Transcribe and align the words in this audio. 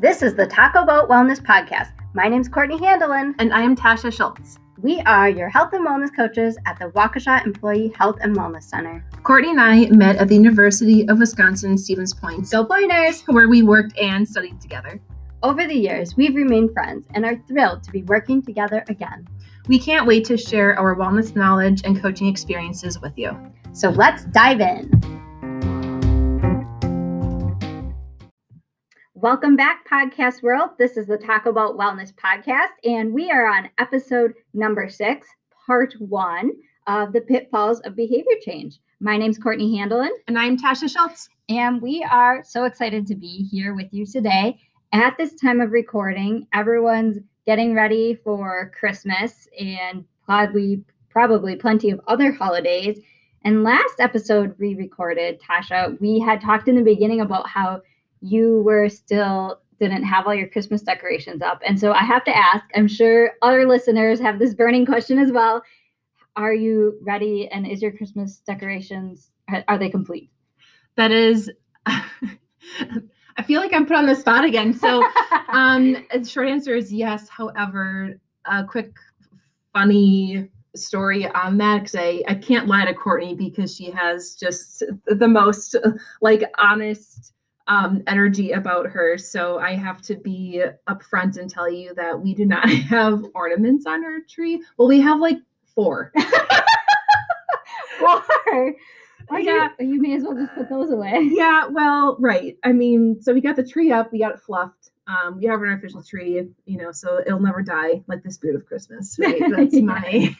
This 0.00 0.22
is 0.22 0.34
the 0.34 0.46
Talk 0.46 0.76
About 0.76 1.10
Wellness 1.10 1.42
Podcast. 1.42 1.90
My 2.14 2.26
name's 2.26 2.48
Courtney 2.48 2.78
Handelin. 2.78 3.34
And 3.38 3.52
I 3.52 3.60
am 3.60 3.76
Tasha 3.76 4.10
Schultz. 4.10 4.56
We 4.80 5.00
are 5.00 5.28
your 5.28 5.50
health 5.50 5.74
and 5.74 5.86
wellness 5.86 6.08
coaches 6.16 6.56
at 6.64 6.78
the 6.78 6.86
Waukesha 6.92 7.44
Employee 7.44 7.92
Health 7.94 8.16
and 8.22 8.34
Wellness 8.34 8.62
Center. 8.62 9.04
Courtney 9.24 9.50
and 9.50 9.60
I 9.60 9.90
met 9.90 10.16
at 10.16 10.28
the 10.28 10.36
University 10.36 11.06
of 11.10 11.18
Wisconsin 11.18 11.76
Stevens 11.76 12.14
Point, 12.14 12.50
Go 12.50 12.64
Pointers! 12.64 13.20
where 13.26 13.46
we 13.46 13.62
worked 13.62 13.94
and 13.98 14.26
studied 14.26 14.58
together. 14.58 14.98
Over 15.42 15.66
the 15.66 15.74
years, 15.74 16.16
we've 16.16 16.34
remained 16.34 16.72
friends 16.72 17.06
and 17.10 17.26
are 17.26 17.36
thrilled 17.46 17.82
to 17.82 17.90
be 17.90 18.02
working 18.04 18.40
together 18.40 18.82
again. 18.88 19.28
We 19.68 19.78
can't 19.78 20.06
wait 20.06 20.24
to 20.24 20.38
share 20.38 20.78
our 20.78 20.96
wellness 20.96 21.36
knowledge 21.36 21.82
and 21.84 22.00
coaching 22.00 22.26
experiences 22.26 22.98
with 23.02 23.18
you. 23.18 23.36
So 23.74 23.90
let's 23.90 24.24
dive 24.24 24.62
in. 24.62 25.20
Welcome 29.22 29.54
back, 29.54 29.86
Podcast 29.86 30.42
World. 30.42 30.70
This 30.78 30.96
is 30.96 31.06
the 31.06 31.18
Talk 31.18 31.44
About 31.44 31.76
Wellness 31.76 32.10
Podcast, 32.14 32.70
and 32.84 33.12
we 33.12 33.30
are 33.30 33.46
on 33.46 33.68
episode 33.76 34.32
number 34.54 34.88
six, 34.88 35.26
part 35.66 35.92
one 35.98 36.52
of 36.86 37.12
the 37.12 37.20
pitfalls 37.20 37.80
of 37.80 37.94
behavior 37.94 38.32
change. 38.42 38.78
My 39.00 39.18
name's 39.18 39.36
Courtney 39.38 39.76
Handelin, 39.76 40.08
And 40.26 40.38
I'm 40.38 40.56
Tasha 40.56 40.90
Schultz. 40.90 41.28
and 41.50 41.82
we 41.82 42.02
are 42.10 42.42
so 42.44 42.64
excited 42.64 43.06
to 43.08 43.14
be 43.14 43.46
here 43.50 43.74
with 43.74 43.88
you 43.92 44.06
today. 44.06 44.58
At 44.92 45.18
this 45.18 45.34
time 45.34 45.60
of 45.60 45.70
recording, 45.72 46.46
everyone's 46.54 47.18
getting 47.44 47.74
ready 47.74 48.14
for 48.24 48.72
Christmas 48.78 49.46
and 49.58 50.02
probably 50.24 50.82
probably 51.10 51.56
plenty 51.56 51.90
of 51.90 52.00
other 52.06 52.32
holidays. 52.32 52.98
And 53.44 53.64
last 53.64 53.98
episode 53.98 54.54
we 54.58 54.74
recorded, 54.76 55.40
Tasha, 55.42 56.00
we 56.00 56.20
had 56.20 56.40
talked 56.40 56.68
in 56.68 56.76
the 56.76 56.82
beginning 56.82 57.20
about 57.20 57.48
how 57.48 57.82
you 58.20 58.62
were 58.62 58.88
still 58.88 59.60
didn't 59.80 60.04
have 60.04 60.26
all 60.26 60.34
your 60.34 60.48
Christmas 60.48 60.82
decorations 60.82 61.40
up. 61.42 61.60
And 61.66 61.80
so 61.80 61.92
I 61.92 62.04
have 62.04 62.22
to 62.24 62.36
ask, 62.36 62.64
I'm 62.76 62.86
sure 62.86 63.32
other 63.40 63.66
listeners 63.66 64.20
have 64.20 64.38
this 64.38 64.54
burning 64.54 64.84
question 64.84 65.18
as 65.18 65.32
well. 65.32 65.62
Are 66.36 66.52
you 66.54 66.98
ready 67.02 67.48
and 67.48 67.66
is 67.66 67.80
your 67.82 67.92
Christmas 67.92 68.38
decorations 68.38 69.30
are- 69.66 69.78
they 69.78 69.88
complete? 69.88 70.30
That 70.96 71.10
is, 71.10 71.50
I 71.86 73.42
feel 73.46 73.60
like 73.60 73.72
I'm 73.72 73.86
put 73.86 73.96
on 73.96 74.06
the 74.06 74.14
spot 74.14 74.44
again. 74.44 74.74
So, 74.74 75.02
um, 75.48 76.06
the 76.12 76.24
short 76.24 76.48
answer 76.48 76.76
is 76.76 76.92
yes. 76.92 77.28
However, 77.28 78.20
a 78.44 78.64
quick, 78.64 78.92
funny 79.72 80.48
story 80.76 81.26
on 81.28 81.58
that 81.58 81.78
because 81.78 81.96
I, 81.96 82.22
I 82.28 82.34
can't 82.34 82.68
lie 82.68 82.84
to 82.84 82.94
Courtney 82.94 83.34
because 83.34 83.74
she 83.74 83.90
has 83.90 84.34
just 84.34 84.82
the 85.06 85.28
most 85.28 85.74
like 86.20 86.42
honest 86.58 87.32
um, 87.70 88.02
energy 88.08 88.50
about 88.52 88.86
her. 88.88 89.16
So 89.16 89.58
I 89.60 89.74
have 89.76 90.02
to 90.02 90.16
be 90.16 90.62
upfront 90.88 91.38
and 91.38 91.48
tell 91.48 91.70
you 91.70 91.94
that 91.94 92.20
we 92.20 92.34
do 92.34 92.44
not 92.44 92.68
have 92.90 93.24
ornaments 93.34 93.86
on 93.86 94.04
our 94.04 94.18
tree. 94.28 94.62
Well, 94.76 94.88
we 94.88 95.00
have 95.00 95.20
like 95.20 95.38
four. 95.64 96.12
Why 99.28 99.38
Yeah. 99.38 99.68
you, 99.78 99.94
you 99.94 100.02
may 100.02 100.16
as 100.16 100.24
well 100.24 100.34
just 100.34 100.52
put 100.54 100.68
those 100.68 100.90
away. 100.90 101.28
Yeah, 101.32 101.66
well, 101.68 102.16
right. 102.18 102.56
I 102.64 102.72
mean, 102.72 103.20
so 103.22 103.32
we 103.32 103.40
got 103.40 103.54
the 103.56 103.62
tree 103.64 103.92
up, 103.92 104.10
we 104.12 104.18
got 104.18 104.32
it 104.32 104.40
fluffed. 104.40 104.90
Um, 105.06 105.38
we 105.38 105.46
have 105.46 105.60
an 105.62 105.68
artificial 105.68 106.02
tree, 106.02 106.48
you 106.66 106.76
know, 106.76 106.92
so 106.92 107.20
it'll 107.26 107.40
never 107.40 107.62
die 107.62 108.02
like 108.06 108.22
the 108.22 108.30
spirit 108.30 108.54
of 108.54 108.64
Christmas, 108.66 109.18
right? 109.20 109.40
That's 109.50 109.74
my 109.74 110.36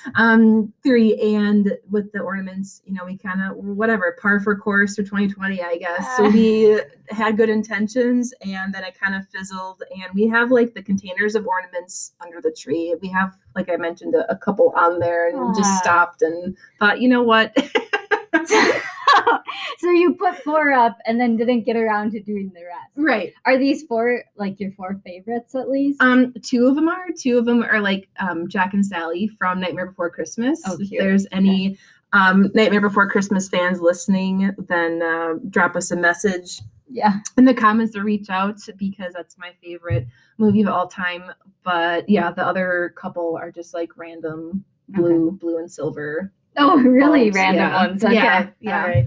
um 0.14 0.72
theory. 0.82 1.18
And 1.34 1.76
with 1.90 2.12
the 2.12 2.20
ornaments, 2.20 2.82
you 2.84 2.94
know, 2.94 3.04
we 3.04 3.16
kind 3.16 3.42
of 3.42 3.56
whatever, 3.56 4.16
par 4.20 4.40
for 4.40 4.56
course 4.56 4.96
for 4.96 5.02
2020, 5.02 5.62
I 5.62 5.76
guess. 5.76 6.16
So 6.16 6.28
we 6.28 6.80
had 7.08 7.36
good 7.36 7.48
intentions 7.48 8.32
and 8.42 8.72
then 8.72 8.84
it 8.84 8.98
kind 8.98 9.14
of 9.14 9.28
fizzled. 9.28 9.82
And 9.90 10.14
we 10.14 10.28
have 10.28 10.50
like 10.50 10.74
the 10.74 10.82
containers 10.82 11.34
of 11.34 11.46
ornaments 11.46 12.12
under 12.20 12.40
the 12.40 12.52
tree. 12.52 12.94
We 13.02 13.08
have, 13.08 13.36
like 13.56 13.70
I 13.70 13.76
mentioned, 13.76 14.14
a, 14.14 14.30
a 14.30 14.36
couple 14.36 14.72
on 14.76 14.98
there 14.98 15.28
and 15.28 15.38
Aw. 15.38 15.54
just 15.54 15.78
stopped 15.78 16.22
and 16.22 16.56
thought, 16.78 17.00
you 17.00 17.08
know 17.08 17.22
what? 17.22 17.56
so 19.78 19.90
you 19.90 20.14
put 20.14 20.36
four 20.42 20.72
up 20.72 20.98
and 21.06 21.20
then 21.20 21.36
didn't 21.36 21.64
get 21.64 21.76
around 21.76 22.12
to 22.12 22.20
doing 22.20 22.50
the 22.54 22.64
rest. 22.64 22.90
right. 22.96 23.32
Are 23.44 23.58
these 23.58 23.84
four 23.84 24.24
like 24.36 24.58
your 24.60 24.72
four 24.72 25.00
favorites 25.04 25.54
at 25.54 25.68
least? 25.68 26.00
Um, 26.00 26.34
two 26.42 26.66
of 26.66 26.74
them 26.74 26.88
are. 26.88 27.06
Two 27.18 27.38
of 27.38 27.44
them 27.44 27.62
are 27.62 27.80
like 27.80 28.08
um, 28.18 28.48
Jack 28.48 28.74
and 28.74 28.84
Sally 28.84 29.28
from 29.38 29.60
Nightmare 29.60 29.86
Before 29.86 30.10
Christmas. 30.10 30.60
Oh, 30.66 30.76
if 30.78 30.90
there's 30.90 31.26
any 31.32 31.78
um, 32.12 32.50
Nightmare 32.54 32.80
Before 32.80 33.08
Christmas 33.08 33.48
fans 33.48 33.80
listening, 33.80 34.50
then 34.68 35.02
uh, 35.02 35.34
drop 35.50 35.76
us 35.76 35.90
a 35.90 35.96
message 35.96 36.60
yeah. 36.92 37.20
in 37.36 37.44
the 37.44 37.54
comments 37.54 37.96
or 37.96 38.04
reach 38.04 38.28
out 38.30 38.58
because 38.76 39.12
that's 39.14 39.38
my 39.38 39.52
favorite 39.62 40.06
movie 40.38 40.62
of 40.62 40.68
all 40.68 40.86
time. 40.86 41.32
But 41.62 42.08
yeah, 42.08 42.30
the 42.32 42.44
other 42.44 42.94
couple 42.96 43.36
are 43.36 43.50
just 43.50 43.74
like 43.74 43.96
random 43.96 44.64
blue, 44.88 45.32
blue 45.32 45.58
and 45.58 45.70
silver. 45.70 46.32
Oh, 46.58 46.78
really 46.78 47.24
bulbs. 47.24 47.36
random 47.36 47.62
Yeah. 47.70 47.86
ones. 47.86 48.04
Okay. 48.04 48.14
Yeah, 48.14 48.48
yeah. 48.60 48.84
Right. 48.86 49.06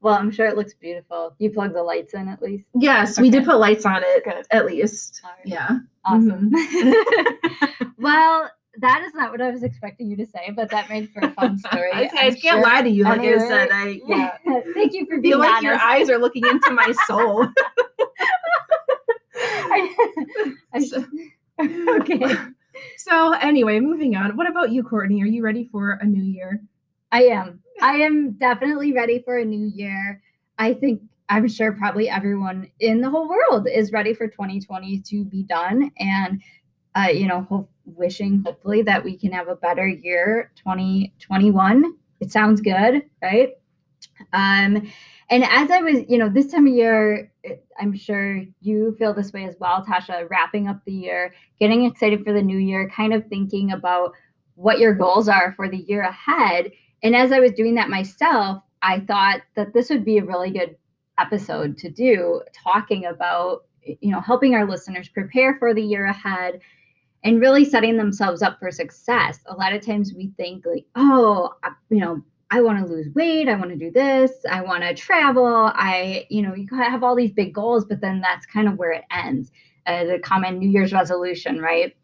Well, 0.00 0.14
I'm 0.14 0.30
sure 0.30 0.46
it 0.46 0.56
looks 0.56 0.72
beautiful. 0.74 1.34
You 1.38 1.50
plug 1.50 1.72
the 1.74 1.82
lights 1.82 2.14
in 2.14 2.28
at 2.28 2.40
least. 2.40 2.64
Yes, 2.74 3.18
we 3.20 3.28
did 3.30 3.44
put 3.44 3.58
lights 3.58 3.84
on 3.84 4.02
it 4.04 4.24
Good. 4.24 4.46
at 4.50 4.66
least. 4.66 5.20
Right. 5.24 5.32
Yeah. 5.44 5.78
Awesome. 6.04 6.50
Mm-hmm. 6.52 7.84
well, 7.98 8.48
that 8.78 9.02
is 9.06 9.14
not 9.14 9.30
what 9.32 9.40
I 9.40 9.50
was 9.50 9.62
expecting 9.62 10.08
you 10.10 10.16
to 10.18 10.26
say, 10.26 10.52
but 10.54 10.70
that 10.70 10.88
made 10.88 11.10
for 11.10 11.20
a 11.20 11.30
fun 11.32 11.58
story. 11.70 11.90
I, 11.92 12.08
I 12.14 12.30
can't 12.34 12.62
lie 12.62 12.82
to 12.82 12.88
you. 12.88 13.04
Like 13.04 13.20
I 13.20 13.24
Anyway, 13.26 13.48
said, 13.48 13.68
I 13.72 14.00
yeah. 14.06 14.36
Thank 14.74 14.92
you 14.92 15.06
for 15.06 15.18
being 15.18 15.32
feel 15.34 15.38
like 15.38 15.62
your 15.62 15.74
eyes 15.80 16.08
are 16.10 16.18
looking 16.18 16.46
into 16.46 16.70
my 16.70 16.92
soul. 17.06 17.46
I- 19.34 20.44
I- 20.74 21.96
okay. 22.00 22.34
So 22.98 23.32
anyway, 23.32 23.80
moving 23.80 24.14
on. 24.16 24.36
What 24.36 24.48
about 24.48 24.70
you, 24.70 24.82
Courtney? 24.82 25.22
Are 25.22 25.26
you 25.26 25.42
ready 25.42 25.68
for 25.72 25.92
a 25.92 26.04
new 26.04 26.22
year? 26.22 26.60
I 27.12 27.24
am. 27.24 27.60
I 27.80 27.96
am 27.98 28.32
definitely 28.32 28.92
ready 28.92 29.22
for 29.24 29.38
a 29.38 29.44
new 29.44 29.66
year. 29.66 30.22
I 30.58 30.74
think 30.74 31.02
I'm 31.28 31.48
sure 31.48 31.72
probably 31.72 32.08
everyone 32.08 32.70
in 32.80 33.00
the 33.00 33.10
whole 33.10 33.28
world 33.28 33.68
is 33.68 33.92
ready 33.92 34.14
for 34.14 34.28
2020 34.28 35.00
to 35.00 35.24
be 35.24 35.42
done 35.42 35.90
and 35.98 36.42
uh, 36.96 37.08
you 37.08 37.26
know, 37.26 37.42
hope, 37.42 37.70
wishing 37.84 38.42
hopefully 38.44 38.82
that 38.82 39.04
we 39.04 39.16
can 39.18 39.30
have 39.32 39.48
a 39.48 39.56
better 39.56 39.86
year 39.86 40.50
2021. 40.56 41.94
It 42.20 42.32
sounds 42.32 42.60
good, 42.60 43.02
right? 43.22 43.50
Um 44.32 44.90
and 45.28 45.42
as 45.44 45.70
I 45.70 45.80
was, 45.80 46.04
you 46.08 46.18
know, 46.18 46.28
this 46.28 46.52
time 46.52 46.66
of 46.68 46.72
year, 46.72 47.32
I'm 47.80 47.94
sure 47.96 48.42
you 48.60 48.94
feel 48.98 49.12
this 49.12 49.32
way 49.32 49.44
as 49.44 49.56
well, 49.58 49.84
Tasha, 49.84 50.28
wrapping 50.30 50.68
up 50.68 50.80
the 50.84 50.92
year, 50.92 51.34
getting 51.58 51.84
excited 51.84 52.24
for 52.24 52.32
the 52.32 52.42
new 52.42 52.58
year, 52.58 52.88
kind 52.88 53.12
of 53.12 53.26
thinking 53.26 53.72
about 53.72 54.12
what 54.54 54.78
your 54.78 54.94
goals 54.94 55.28
are 55.28 55.52
for 55.56 55.68
the 55.68 55.78
year 55.78 56.02
ahead. 56.02 56.70
And 57.02 57.14
as 57.14 57.32
I 57.32 57.40
was 57.40 57.52
doing 57.52 57.74
that 57.74 57.88
myself, 57.88 58.62
I 58.82 59.00
thought 59.00 59.42
that 59.54 59.72
this 59.74 59.90
would 59.90 60.04
be 60.04 60.18
a 60.18 60.24
really 60.24 60.50
good 60.50 60.76
episode 61.18 61.78
to 61.78 61.90
do, 61.90 62.42
talking 62.52 63.06
about, 63.06 63.64
you 63.82 64.10
know, 64.10 64.20
helping 64.20 64.54
our 64.54 64.68
listeners 64.68 65.08
prepare 65.08 65.56
for 65.58 65.74
the 65.74 65.82
year 65.82 66.06
ahead 66.06 66.60
and 67.24 67.40
really 67.40 67.64
setting 67.64 67.96
themselves 67.96 68.42
up 68.42 68.58
for 68.58 68.70
success. 68.70 69.40
A 69.46 69.54
lot 69.54 69.72
of 69.72 69.84
times 69.84 70.14
we 70.14 70.32
think, 70.36 70.64
like, 70.66 70.86
oh, 70.94 71.54
you 71.90 71.98
know, 71.98 72.22
I 72.50 72.60
want 72.60 72.86
to 72.86 72.92
lose 72.92 73.08
weight. 73.14 73.48
I 73.48 73.56
want 73.56 73.70
to 73.70 73.76
do 73.76 73.90
this. 73.90 74.32
I 74.48 74.60
want 74.60 74.82
to 74.82 74.94
travel. 74.94 75.72
I, 75.74 76.26
you 76.30 76.42
know, 76.42 76.54
you 76.54 76.68
have 76.72 77.02
all 77.02 77.16
these 77.16 77.32
big 77.32 77.52
goals, 77.52 77.84
but 77.84 78.00
then 78.00 78.20
that's 78.20 78.46
kind 78.46 78.68
of 78.68 78.78
where 78.78 78.92
it 78.92 79.04
ends. 79.10 79.50
Uh, 79.86 80.04
the 80.04 80.18
common 80.18 80.58
New 80.58 80.68
Year's 80.68 80.92
resolution, 80.92 81.60
right? 81.60 81.96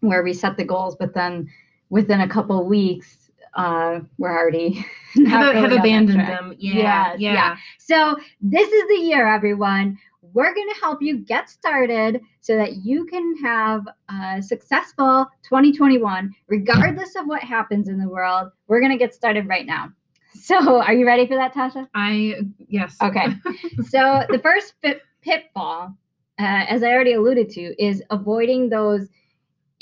Where 0.00 0.22
we 0.22 0.32
set 0.32 0.56
the 0.56 0.64
goals, 0.64 0.96
but 0.96 1.14
then 1.14 1.48
within 1.88 2.20
a 2.20 2.28
couple 2.28 2.64
weeks, 2.66 3.19
uh, 3.54 4.00
we're 4.18 4.36
already 4.36 4.84
Have, 5.26 5.54
have 5.54 5.72
abandoned 5.72 6.20
them. 6.20 6.54
Yeah. 6.58 7.12
Yes, 7.12 7.20
yeah. 7.20 7.32
yeah. 7.32 7.56
So 7.78 8.16
this 8.40 8.70
is 8.70 8.88
the 8.88 9.04
year, 9.04 9.26
everyone. 9.26 9.98
We're 10.32 10.54
going 10.54 10.68
to 10.68 10.80
help 10.80 11.02
you 11.02 11.18
get 11.18 11.50
started 11.50 12.20
so 12.40 12.56
that 12.56 12.76
you 12.84 13.04
can 13.06 13.36
have 13.42 13.88
a 14.08 14.40
successful 14.40 15.26
2021, 15.42 16.32
regardless 16.46 17.16
of 17.16 17.26
what 17.26 17.42
happens 17.42 17.88
in 17.88 17.98
the 17.98 18.08
world. 18.08 18.52
We're 18.68 18.80
going 18.80 18.92
to 18.92 18.98
get 18.98 19.12
started 19.12 19.48
right 19.48 19.66
now. 19.66 19.90
So, 20.34 20.80
are 20.80 20.94
you 20.94 21.04
ready 21.04 21.26
for 21.26 21.34
that, 21.34 21.52
Tasha? 21.52 21.88
I 21.94 22.36
yes. 22.68 22.96
Okay. 23.02 23.26
so, 23.88 24.22
the 24.28 24.38
first 24.40 24.74
pit- 24.80 25.02
pitfall, 25.22 25.92
uh, 26.38 26.64
as 26.68 26.84
I 26.84 26.92
already 26.92 27.14
alluded 27.14 27.50
to, 27.50 27.84
is 27.84 28.02
avoiding 28.10 28.68
those 28.68 29.08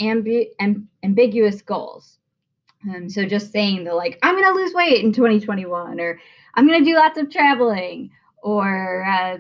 ambi- 0.01 0.49
am- 0.59 0.89
ambiguous 1.03 1.61
goals. 1.61 2.19
Um, 2.89 3.09
so, 3.09 3.25
just 3.25 3.53
saying 3.53 3.85
the 3.85 3.95
like, 3.95 4.19
I'm 4.23 4.35
going 4.35 4.47
to 4.47 4.61
lose 4.61 4.73
weight 4.75 5.05
in 5.05 5.13
2021, 5.13 6.01
or 6.01 6.19
I'm 6.55 6.67
going 6.67 6.79
to 6.79 6.91
do 6.91 6.97
lots 6.97 7.19
of 7.19 7.31
traveling, 7.31 8.11
or 8.43 9.05
uh, 9.05 9.39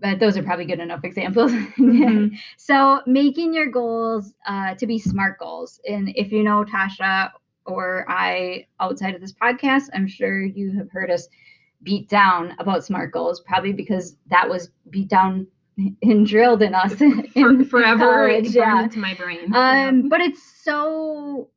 but 0.00 0.18
those 0.18 0.36
are 0.36 0.42
probably 0.42 0.66
good 0.66 0.80
enough 0.80 1.04
examples. 1.04 1.52
Mhm. 1.52 2.36
so, 2.56 3.00
making 3.06 3.54
your 3.54 3.70
goals 3.70 4.34
uh, 4.46 4.74
to 4.74 4.86
be 4.86 4.98
smart 4.98 5.38
goals. 5.38 5.80
And 5.88 6.10
if 6.16 6.32
you 6.32 6.42
know 6.42 6.64
Tasha 6.64 7.30
or 7.66 8.04
I 8.08 8.66
outside 8.80 9.14
of 9.14 9.20
this 9.20 9.32
podcast, 9.32 9.84
I'm 9.94 10.06
sure 10.06 10.42
you 10.42 10.72
have 10.76 10.90
heard 10.90 11.10
us 11.10 11.28
beat 11.82 12.08
down 12.08 12.54
about 12.58 12.84
SMART 12.84 13.12
goals, 13.12 13.40
probably 13.40 13.72
because 13.72 14.16
that 14.28 14.48
was 14.48 14.70
beat 14.90 15.08
down 15.08 15.46
and 16.02 16.26
drilled 16.26 16.62
in 16.62 16.74
us 16.74 17.00
in, 17.00 17.26
For, 17.28 17.64
forever 17.64 18.28
college, 18.28 18.44
burned 18.44 18.54
yeah. 18.54 18.82
into 18.84 18.98
my 18.98 19.14
brain. 19.14 19.50
Yeah. 19.52 19.88
Um, 19.88 20.08
but 20.08 20.20
it's 20.20 20.42
so 20.42 21.48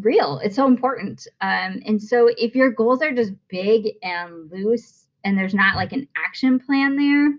real. 0.00 0.40
It's 0.42 0.56
so 0.56 0.66
important. 0.66 1.26
Um, 1.40 1.82
and 1.86 2.02
so 2.02 2.30
if 2.38 2.54
your 2.54 2.70
goals 2.70 3.02
are 3.02 3.12
just 3.12 3.32
big 3.48 3.88
and 4.02 4.50
loose 4.50 5.06
and 5.24 5.36
there's 5.36 5.54
not 5.54 5.76
like 5.76 5.92
an 5.92 6.08
action 6.16 6.58
plan 6.58 6.96
there, 6.96 7.34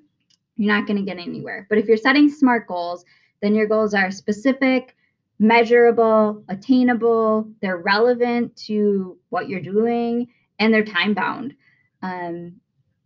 you're 0.55 0.73
not 0.73 0.85
going 0.85 0.97
to 0.97 1.03
get 1.03 1.17
anywhere. 1.17 1.65
But 1.69 1.79
if 1.79 1.88
you're 1.88 1.97
setting 1.97 2.29
smart 2.29 2.67
goals, 2.67 3.05
then 3.41 3.55
your 3.55 3.67
goals 3.67 3.94
are 3.94 4.11
specific, 4.11 4.95
measurable, 5.39 6.44
attainable, 6.47 7.50
they're 7.61 7.77
relevant 7.77 8.55
to 8.55 9.17
what 9.29 9.50
you're 9.50 9.59
doing, 9.59 10.27
and 10.59 10.73
they're 10.73 10.85
time 10.85 11.13
bound. 11.13 11.55
Um, 12.01 12.53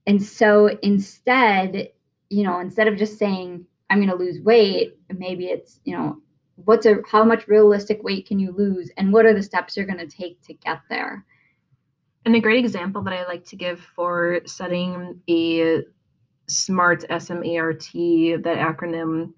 and 0.06 0.22
so 0.22 0.78
instead, 0.84 1.90
you 2.30 2.44
know, 2.44 2.60
instead 2.60 2.88
of 2.88 2.98
just 2.98 3.18
saying, 3.18 3.66
I'm 3.90 4.00
going 4.00 4.10
to 4.10 4.16
lose 4.16 4.42
weight, 4.42 4.98
maybe 5.10 5.46
it's, 5.46 5.80
you 5.86 5.96
know, 5.96 6.18
what's 6.66 6.86
a 6.86 6.98
how 7.12 7.24
much 7.24 7.48
realistic 7.48 8.04
weight 8.04 8.28
can 8.28 8.40
you 8.40 8.52
lose 8.52 8.92
and 8.98 9.14
what 9.14 9.26
are 9.26 9.34
the 9.34 9.44
steps 9.44 9.78
you're 9.78 9.86
going 9.86 9.98
to 10.00 10.08
take 10.08 10.42
to 10.42 10.54
get 10.54 10.80
there 10.90 11.26
And 12.26 12.36
a 12.36 12.40
great 12.42 12.64
example 12.66 13.02
that 13.04 13.14
I 13.14 13.26
like 13.28 13.46
to 13.46 13.56
give 13.56 13.80
for 13.96 14.42
setting 14.46 15.22
a 15.30 15.82
SMART, 16.50 17.06
S 17.10 17.30
M 17.30 17.44
A 17.44 17.58
R 17.58 17.74
T, 17.74 18.36
that 18.36 18.58
acronym, 18.58 19.34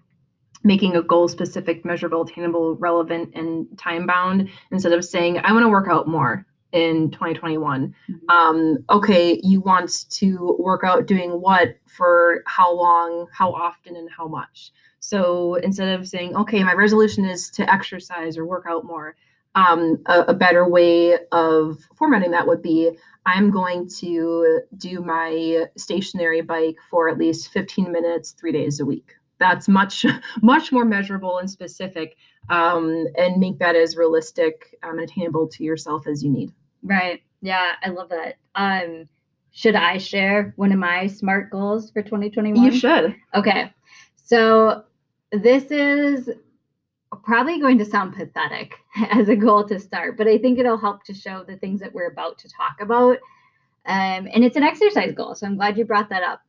making 0.64 0.96
a 0.96 1.02
goal 1.04 1.28
specific, 1.28 1.86
measurable, 1.86 2.24
attainable, 2.24 2.76
relevant, 2.78 3.32
and 3.36 3.68
time 3.78 4.06
bound, 4.08 4.50
instead 4.72 4.94
of 4.94 5.06
saying, 5.06 5.40
I 5.44 5.54
want 5.54 5.64
to 5.64 5.70
work 5.70 5.88
out 5.90 6.08
more 6.08 6.46
in 6.72 7.12
2021. 7.12 7.94
Mhm. 8.10 8.30
Um, 8.30 8.78
okay, 8.90 9.40
you 9.44 9.62
want 9.62 10.10
to 10.12 10.56
work 10.60 10.84
out 10.84 11.08
doing 11.08 11.42
what 11.42 11.76
for 11.88 12.44
how 12.48 12.72
long, 12.74 13.28
how 13.34 13.52
often, 13.54 13.96
and 13.96 14.10
how 14.10 14.28
much. 14.28 14.72
So 15.10 15.56
instead 15.56 16.00
of 16.00 16.08
saying, 16.08 16.36
okay, 16.36 16.64
my 16.64 16.74
resolution 16.74 17.26
is 17.26 17.50
to 17.52 17.74
exercise 17.74 18.38
or 18.38 18.46
work 18.46 18.66
out 18.70 18.86
more, 18.86 19.16
um, 19.56 19.98
a, 20.06 20.22
a 20.28 20.34
better 20.36 20.70
way 20.70 21.18
of 21.32 21.80
formatting 21.96 22.30
that 22.32 22.46
would 22.46 22.62
be 22.62 22.92
I'm 23.26 23.50
going 23.50 23.90
to 24.02 24.62
do 24.78 25.02
my 25.02 25.66
stationary 25.78 26.42
bike 26.42 26.78
for 26.92 27.10
at 27.10 27.18
least 27.18 27.52
15 27.52 27.92
minutes, 27.92 28.32
three 28.40 28.52
days 28.52 28.80
a 28.80 28.86
week. 28.86 29.16
That's 29.40 29.68
much, 29.68 30.06
much 30.44 30.72
more 30.72 30.86
measurable 30.86 31.40
and 31.40 31.50
specific, 31.50 32.16
um, 32.50 33.08
and 33.18 33.38
make 33.40 33.58
that 33.60 33.76
as 33.76 33.96
realistic 33.98 34.76
um, 34.84 35.00
and 35.00 35.10
attainable 35.10 35.48
to 35.48 35.64
yourself 35.64 36.06
as 36.08 36.24
you 36.24 36.30
need. 36.32 36.52
right 36.84 37.22
yeah 37.42 37.74
i 37.84 37.90
love 37.90 38.10
that 38.10 38.36
um 38.56 39.08
should 39.52 39.76
i 39.76 39.98
share 39.98 40.54
one 40.58 40.72
of 40.74 40.80
my 40.80 41.08
smart 41.08 41.50
goals 41.52 41.90
for 41.92 42.02
2021 42.02 42.62
You 42.64 42.72
should. 42.78 43.16
okay 43.34 43.72
so 44.16 44.84
this 45.32 45.66
is 45.72 46.30
probably 47.24 47.60
going 47.60 47.78
to 47.78 47.86
sound 47.86 48.16
pathetic 48.16 48.76
as 49.12 49.30
a 49.30 49.36
goal 49.36 49.64
to 49.64 49.80
start 49.80 50.18
but 50.18 50.28
i 50.28 50.38
think 50.38 50.60
it'll 50.60 50.78
help 50.78 51.04
to 51.04 51.14
show 51.14 51.44
the 51.44 51.58
things 51.58 51.80
that 51.80 51.94
we're 51.94 52.10
about 52.10 52.38
to 52.38 52.50
talk 52.50 52.82
about. 52.82 53.18
Um, 53.86 54.28
and 54.34 54.44
it's 54.44 54.58
an 54.58 54.64
exercise 54.64 55.14
goal 55.14 55.36
so 55.36 55.48
i'm 55.48 55.56
glad 55.56 55.78
you 55.78 55.86
brought 55.86 56.10
that 56.10 56.24
up. 56.24 56.42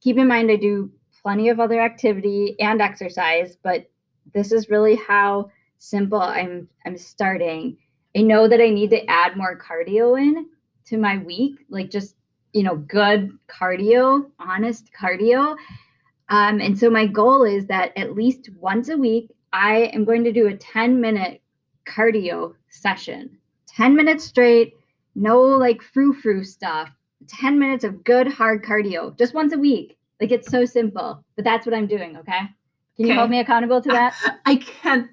Keep 0.00 0.18
in 0.18 0.28
mind 0.28 0.50
i 0.50 0.56
do 0.56 0.90
plenty 1.22 1.48
of 1.48 1.60
other 1.60 1.80
activity 1.80 2.56
and 2.60 2.80
exercise 2.80 3.56
but 3.62 3.90
this 4.32 4.52
is 4.52 4.70
really 4.70 4.96
how 4.96 5.50
simple 5.78 6.20
i'm 6.20 6.68
i'm 6.86 6.96
starting. 6.96 7.76
I 8.16 8.22
know 8.22 8.46
that 8.48 8.60
i 8.60 8.70
need 8.70 8.90
to 8.90 9.04
add 9.10 9.36
more 9.36 9.58
cardio 9.58 10.20
in 10.20 10.46
to 10.86 10.98
my 10.98 11.18
week 11.18 11.60
like 11.70 11.90
just 11.90 12.16
you 12.52 12.62
know 12.62 12.76
good 12.76 13.36
cardio 13.48 14.30
honest 14.38 14.90
cardio 14.98 15.56
um, 16.28 16.60
and 16.60 16.78
so 16.78 16.88
my 16.90 17.06
goal 17.06 17.44
is 17.44 17.66
that 17.66 17.92
at 17.96 18.14
least 18.14 18.50
once 18.60 18.88
a 18.88 18.96
week 18.96 19.30
i 19.52 19.90
am 19.92 20.04
going 20.04 20.24
to 20.24 20.32
do 20.32 20.48
a 20.48 20.56
10 20.56 21.00
minute 21.00 21.40
cardio 21.86 22.54
session. 22.70 23.38
10 23.68 23.94
minutes 23.94 24.24
straight 24.24 24.74
no 25.14 25.40
like 25.40 25.82
frou-frou 25.82 26.44
stuff. 26.44 26.90
10 27.28 27.58
minutes 27.58 27.84
of 27.84 28.04
good 28.04 28.26
hard 28.26 28.64
cardio 28.64 29.16
just 29.18 29.34
once 29.34 29.52
a 29.52 29.58
week. 29.58 29.96
Like 30.20 30.32
it's 30.32 30.50
so 30.50 30.64
simple 30.64 31.22
but 31.36 31.44
that's 31.44 31.66
what 31.66 31.74
i'm 31.74 31.86
doing 31.86 32.16
okay 32.16 32.40
can 32.96 33.06
you 33.06 33.12
Okay. 33.12 33.18
hold 33.18 33.30
me 33.30 33.40
accountable 33.40 33.80
to 33.80 33.88
that 33.90 34.14
I 34.46 34.56
can't. 34.56 35.08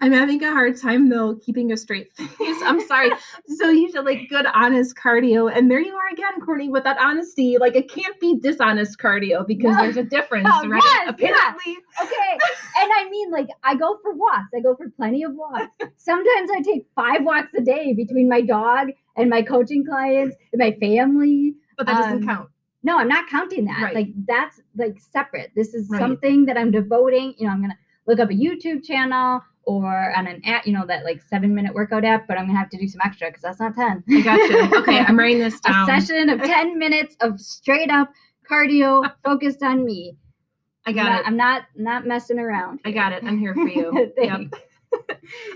I'm 0.00 0.12
having 0.12 0.42
a 0.44 0.50
hard 0.52 0.80
time 0.80 1.08
though 1.08 1.36
keeping 1.44 1.72
a 1.72 1.76
straight 1.76 2.12
face. 2.16 2.56
I'm 2.64 2.80
sorry. 2.86 3.10
so 3.58 3.70
you 3.70 3.90
should 3.90 4.04
like 4.04 4.28
good, 4.28 4.46
honest 4.54 4.94
cardio, 4.96 5.50
and 5.54 5.70
there 5.70 5.80
you 5.80 5.94
are 5.94 6.08
again, 6.12 6.40
Courtney, 6.44 6.68
with 6.68 6.84
that 6.84 6.98
honesty. 7.00 7.56
Like 7.58 7.74
it 7.76 7.90
can't 7.90 8.18
be 8.20 8.38
dishonest 8.40 8.98
cardio 8.98 9.46
because 9.46 9.74
No. 9.76 9.82
there's 9.82 9.96
a 9.96 10.02
difference, 10.04 10.48
Oh, 10.52 10.68
right? 10.68 10.82
yes, 10.84 11.14
yeah. 11.18 11.28
Apparently, 11.30 11.76
okay 12.02 12.38
and 12.80 12.90
i 12.96 13.08
mean 13.08 13.30
like 13.30 13.46
i 13.62 13.74
go 13.76 13.96
for 14.02 14.12
walks 14.14 14.48
i 14.56 14.60
go 14.60 14.74
for 14.74 14.90
plenty 14.96 15.22
of 15.22 15.32
walks 15.34 15.76
sometimes 15.96 16.50
i 16.50 16.60
take 16.60 16.84
five 16.96 17.22
walks 17.22 17.54
a 17.56 17.60
day 17.60 17.92
between 17.94 18.28
my 18.28 18.40
dog 18.40 18.88
and 19.16 19.30
my 19.30 19.40
coaching 19.42 19.84
clients 19.86 20.34
and 20.52 20.58
my 20.58 20.72
family 20.80 21.54
but 21.78 21.86
that 21.86 21.96
doesn't 21.96 22.22
Um, 22.22 22.26
count. 22.26 22.48
No 22.84 22.98
i'm 22.98 23.08
not 23.08 23.28
counting 23.28 23.64
that 23.64 23.82
Right. 23.82 23.94
like 23.94 24.08
that's 24.26 24.60
like 24.76 25.00
separate 25.00 25.50
this 25.56 25.74
is 25.74 25.88
Right. 25.90 25.98
something 26.00 26.46
that 26.46 26.56
i'm 26.56 26.70
devoting 26.70 27.34
you 27.38 27.46
know 27.46 27.52
i'm 27.52 27.60
gonna 27.60 27.76
look 28.06 28.20
up 28.20 28.30
a 28.30 28.34
youtube 28.34 28.84
channel 28.84 29.40
or 29.64 30.12
on 30.16 30.26
an 30.26 30.40
app 30.44 30.66
you 30.66 30.72
know 30.72 30.84
that 30.86 31.04
like 31.04 31.20
seven 31.22 31.54
minute 31.54 31.74
workout 31.74 32.04
app 32.04 32.26
but 32.28 32.38
i'm 32.38 32.46
gonna 32.46 32.58
have 32.58 32.68
to 32.70 32.78
do 32.78 32.86
some 32.86 33.00
extra 33.04 33.28
because 33.28 33.42
that's 33.42 33.58
not 33.60 33.74
10 33.74 34.04
I 34.08 34.20
got 34.20 34.48
you. 34.48 34.78
Okay, 34.80 34.98
I'm 35.00 35.18
writing 35.18 35.38
this 35.40 35.58
down 35.66 35.90
a 35.90 36.00
session 36.00 36.28
of 36.28 36.42
10 36.42 36.78
minutes 36.78 37.16
of 37.20 37.40
straight 37.40 37.90
up 37.90 38.10
cardio 38.48 39.10
focused 39.24 39.62
on 39.62 39.84
me 39.84 40.16
I 40.86 40.90
I'm 40.90 40.96
got 40.96 41.04
not, 41.06 41.20
it. 41.20 41.26
i'm 41.26 41.36
not 41.36 41.62
not 41.76 42.06
messing 42.06 42.38
around 42.38 42.80
I 42.84 42.90
got 42.92 43.12
it. 43.12 43.24
I'm 43.24 43.38
here 43.38 43.54
for 43.54 43.68
you. 43.68 44.12
Yep. 44.18 44.40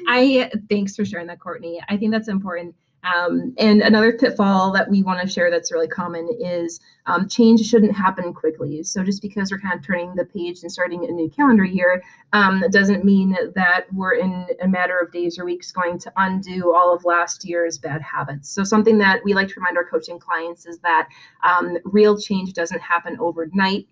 I 0.09 0.51
thanks 0.69 0.97
for 0.97 1.05
sharing 1.05 1.27
that, 1.29 1.39
Courtney. 1.39 1.81
I 1.89 1.97
think 1.97 2.11
that's 2.13 2.29
important. 2.29 2.75
Um, 3.05 3.55
and 3.59 3.81
another 3.81 4.12
pitfall 4.12 4.73
that 4.73 4.91
we 4.91 5.03
want 5.03 5.21
to 5.21 5.29
share 5.29 5.50
that's 5.50 5.73
really 5.73 5.89
common 5.89 6.29
is 6.41 6.81
um, 7.06 7.29
change 7.29 7.61
shouldn't 7.61 7.97
happen 7.97 8.35
quickly. 8.35 8.83
So 8.83 9.05
just 9.05 9.23
because 9.23 9.50
we're 9.50 9.61
kind 9.61 9.79
of 9.79 9.87
turning 9.87 10.15
the 10.15 10.25
page 10.25 10.62
and 10.62 10.71
starting 10.71 11.05
a 11.05 11.12
new 11.12 11.31
calendar 11.31 11.65
year, 11.65 12.03
um, 12.33 12.61
that 12.61 12.73
doesn't 12.73 13.05
mean 13.05 13.37
that 13.55 13.87
we're 13.93 14.15
in 14.15 14.47
a 14.61 14.69
matter 14.69 14.99
of 14.99 15.12
days 15.12 15.39
or 15.39 15.45
weeks 15.45 15.71
going 15.71 15.99
to 16.00 16.12
undo 16.17 16.75
all 16.75 16.95
of 16.95 17.05
last 17.05 17.45
year's 17.45 17.79
bad 17.79 18.03
habits. 18.03 18.49
So 18.50 18.65
something 18.65 18.99
that 18.99 19.25
we 19.25 19.33
like 19.33 19.49
to 19.49 19.55
remind 19.56 19.77
our 19.77 19.89
coaching 19.89 20.19
clients 20.19 20.67
is 20.67 20.79
that 20.81 21.09
um, 21.45 21.79
real 21.85 22.19
change 22.19 22.53
doesn't 22.53 22.81
happen 22.81 23.17
overnight. 23.21 23.87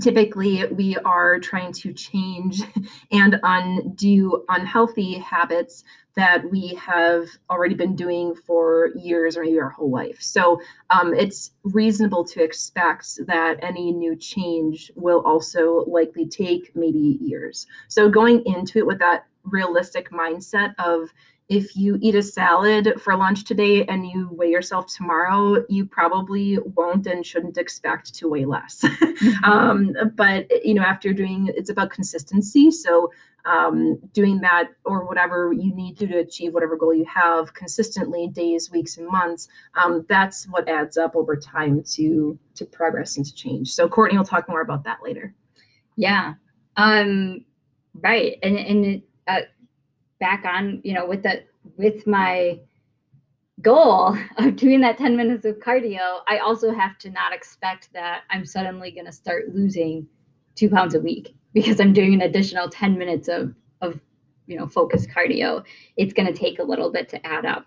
Typically, 0.00 0.64
we 0.66 0.96
are 0.98 1.38
trying 1.38 1.72
to 1.72 1.92
change 1.92 2.62
and 3.12 3.38
undo 3.42 4.44
unhealthy 4.48 5.18
habits 5.18 5.84
that 6.14 6.50
we 6.50 6.68
have 6.74 7.26
already 7.50 7.74
been 7.74 7.96
doing 7.96 8.34
for 8.34 8.90
years 8.96 9.36
or 9.36 9.44
maybe 9.44 9.58
our 9.60 9.70
whole 9.70 9.90
life. 9.90 10.18
So 10.20 10.60
um, 10.90 11.14
it's 11.14 11.52
reasonable 11.64 12.24
to 12.26 12.42
expect 12.42 13.18
that 13.26 13.58
any 13.62 13.92
new 13.92 14.16
change 14.16 14.90
will 14.94 15.22
also 15.22 15.84
likely 15.86 16.26
take 16.26 16.74
maybe 16.74 17.18
years. 17.20 17.66
So 17.88 18.10
going 18.10 18.42
into 18.44 18.78
it 18.78 18.86
with 18.86 18.98
that 18.98 19.26
realistic 19.44 20.10
mindset 20.10 20.74
of 20.78 21.10
if 21.52 21.76
you 21.76 21.98
eat 22.00 22.14
a 22.14 22.22
salad 22.22 22.94
for 22.98 23.14
lunch 23.14 23.44
today 23.44 23.84
and 23.84 24.06
you 24.06 24.30
weigh 24.32 24.50
yourself 24.50 24.86
tomorrow, 24.86 25.62
you 25.68 25.84
probably 25.84 26.58
won't 26.76 27.06
and 27.06 27.26
shouldn't 27.26 27.58
expect 27.58 28.14
to 28.14 28.26
weigh 28.26 28.46
less. 28.46 28.82
um, 29.44 29.94
but 30.14 30.46
you 30.64 30.72
know, 30.72 30.82
after 30.82 31.12
doing, 31.12 31.50
it's 31.54 31.68
about 31.68 31.90
consistency. 31.90 32.70
So 32.70 33.12
um, 33.44 33.98
doing 34.14 34.40
that 34.40 34.68
or 34.86 35.04
whatever 35.04 35.52
you 35.52 35.74
need 35.74 35.98
to 35.98 36.06
to 36.06 36.18
achieve 36.20 36.54
whatever 36.54 36.74
goal 36.74 36.94
you 36.94 37.04
have 37.04 37.52
consistently, 37.52 38.28
days, 38.28 38.70
weeks, 38.70 38.96
and 38.96 39.06
months. 39.06 39.48
Um, 39.74 40.06
that's 40.08 40.48
what 40.48 40.66
adds 40.70 40.96
up 40.96 41.14
over 41.14 41.36
time 41.36 41.82
to 41.92 42.38
to 42.54 42.64
progress 42.64 43.18
and 43.18 43.26
to 43.26 43.34
change. 43.34 43.74
So 43.74 43.90
Courtney 43.90 44.16
will 44.16 44.24
talk 44.24 44.48
more 44.48 44.62
about 44.62 44.84
that 44.84 45.00
later. 45.04 45.34
Yeah. 45.96 46.32
Um 46.78 47.44
right. 48.00 48.38
And 48.42 48.56
and 48.56 48.84
it, 48.86 49.02
uh, 49.28 49.40
back 50.22 50.44
on, 50.44 50.80
you 50.84 50.94
know, 50.94 51.04
with 51.04 51.24
the 51.24 51.42
with 51.76 52.06
my 52.06 52.60
goal 53.60 54.16
of 54.38 54.54
doing 54.54 54.80
that 54.82 54.96
10 54.96 55.16
minutes 55.16 55.44
of 55.44 55.58
cardio, 55.58 56.20
I 56.28 56.38
also 56.38 56.72
have 56.72 56.96
to 56.98 57.10
not 57.10 57.34
expect 57.34 57.92
that 57.92 58.22
I'm 58.30 58.46
suddenly 58.46 58.92
going 58.92 59.06
to 59.06 59.12
start 59.12 59.52
losing 59.52 60.06
2 60.54 60.70
pounds 60.70 60.94
a 60.94 61.00
week 61.00 61.34
because 61.52 61.80
I'm 61.80 61.92
doing 61.92 62.14
an 62.14 62.22
additional 62.22 62.68
10 62.68 62.96
minutes 62.96 63.28
of 63.28 63.54
of 63.80 64.00
you 64.46 64.56
know, 64.56 64.66
focused 64.66 65.08
cardio. 65.10 65.64
It's 65.96 66.12
going 66.12 66.32
to 66.32 66.38
take 66.38 66.60
a 66.60 66.64
little 66.64 66.92
bit 66.92 67.08
to 67.10 67.26
add 67.26 67.44
up. 67.44 67.66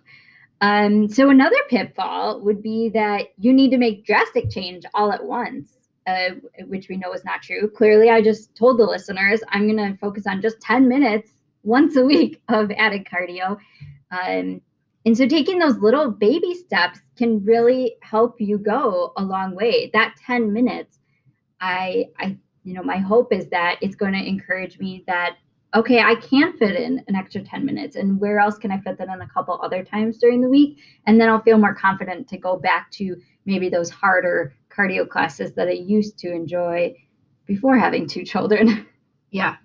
Um, 0.61 1.09
so 1.09 1.29
another 1.29 1.57
pitfall 1.69 2.41
would 2.41 2.63
be 2.63 2.89
that 2.89 3.27
you 3.37 3.51
need 3.53 3.71
to 3.71 3.77
make 3.77 4.05
drastic 4.05 4.49
change 4.49 4.85
all 4.93 5.11
at 5.11 5.25
once 5.25 5.85
uh, 6.07 6.29
which 6.67 6.87
we 6.87 6.97
know 6.97 7.13
is 7.13 7.25
not 7.25 7.41
true. 7.41 7.69
Clearly, 7.69 8.09
I 8.09 8.21
just 8.21 8.55
told 8.55 8.77
the 8.77 8.85
listeners 8.85 9.41
I'm 9.49 9.67
going 9.67 9.91
to 9.91 9.97
focus 9.97 10.27
on 10.27 10.41
just 10.41 10.61
10 10.61 10.87
minutes 10.87 11.31
once 11.65 11.95
a 11.95 12.05
week 12.05 12.41
of 12.47 12.71
added 12.71 13.05
cardio. 13.05 13.57
Um, 14.11 14.61
and 15.05 15.15
so 15.15 15.27
taking 15.27 15.59
those 15.59 15.77
little 15.77 16.09
baby 16.09 16.55
steps 16.55 16.99
can 17.17 17.43
really 17.43 17.95
help 18.01 18.39
you 18.39 18.57
go 18.57 19.13
a 19.17 19.23
long 19.23 19.55
way. 19.55 19.89
That 19.93 20.15
10 20.25 20.51
minutes, 20.51 20.99
I, 21.61 22.05
I 22.17 22.37
you 22.63 22.73
know, 22.73 22.83
my 22.83 22.97
hope 22.97 23.31
is 23.31 23.49
that 23.49 23.77
it's 23.81 23.95
going 23.95 24.13
to 24.13 24.27
encourage 24.27 24.79
me 24.79 25.03
that 25.07 25.35
okay, 25.75 25.99
I 25.99 26.15
can 26.15 26.57
fit 26.57 26.77
in 26.77 27.03
an 27.09 27.15
extra 27.15 27.43
10 27.43 27.65
minutes 27.65 27.97
and 27.97 28.17
where 28.17 28.39
else 28.39 28.57
can 28.57 28.71
I 28.71 28.79
fit 28.79 28.97
that 28.97 29.09
in 29.09 29.21
a 29.21 29.27
couple 29.27 29.59
other 29.61 29.83
times 29.83 30.17
during 30.17 30.39
the 30.39 30.47
week? 30.47 30.79
And 31.05 31.19
then 31.19 31.27
I'll 31.27 31.41
feel 31.41 31.57
more 31.57 31.75
confident 31.75 32.29
to 32.29 32.37
go 32.37 32.55
back 32.57 32.89
to 32.91 33.17
maybe 33.45 33.67
those 33.67 33.89
harder 33.89 34.55
cardio 34.69 35.07
classes 35.07 35.53
that 35.55 35.67
I 35.67 35.71
used 35.71 36.17
to 36.19 36.31
enjoy 36.31 36.95
before 37.45 37.77
having 37.77 38.07
two 38.07 38.23
children. 38.23 38.87
Yeah. 39.31 39.57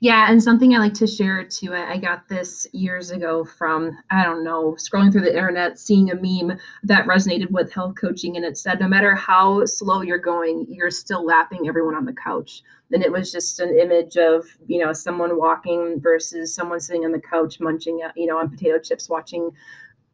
Yeah, 0.00 0.30
and 0.30 0.42
something 0.42 0.74
I 0.74 0.78
like 0.78 0.94
to 0.94 1.06
share 1.06 1.44
too. 1.44 1.74
I, 1.74 1.96
got 1.96 2.28
this 2.28 2.66
years 2.72 3.10
ago 3.10 3.44
from 3.44 3.96
I 4.10 4.22
don't 4.22 4.44
know, 4.44 4.76
scrolling 4.78 5.10
through 5.10 5.22
the 5.22 5.34
internet, 5.34 5.78
seeing 5.78 6.10
a 6.10 6.14
meme 6.14 6.58
that 6.84 7.06
resonated 7.06 7.50
with 7.50 7.72
health 7.72 7.94
coaching, 7.98 8.36
and 8.36 8.44
it 8.44 8.58
said, 8.58 8.80
"No 8.80 8.88
matter 8.88 9.14
how 9.14 9.64
slow 9.64 10.02
you're 10.02 10.18
going, 10.18 10.66
you're 10.68 10.90
still 10.90 11.24
lapping 11.24 11.68
everyone 11.68 11.94
on 11.94 12.04
the 12.04 12.12
couch." 12.12 12.62
And 12.92 13.02
it 13.02 13.10
was 13.10 13.32
just 13.32 13.58
an 13.58 13.76
image 13.78 14.16
of 14.16 14.46
you 14.66 14.84
know 14.84 14.92
someone 14.92 15.38
walking 15.38 16.00
versus 16.00 16.54
someone 16.54 16.80
sitting 16.80 17.04
on 17.04 17.12
the 17.12 17.20
couch 17.20 17.58
munching, 17.58 18.00
you 18.16 18.26
know, 18.26 18.38
on 18.38 18.50
potato 18.50 18.78
chips, 18.78 19.08
watching 19.08 19.50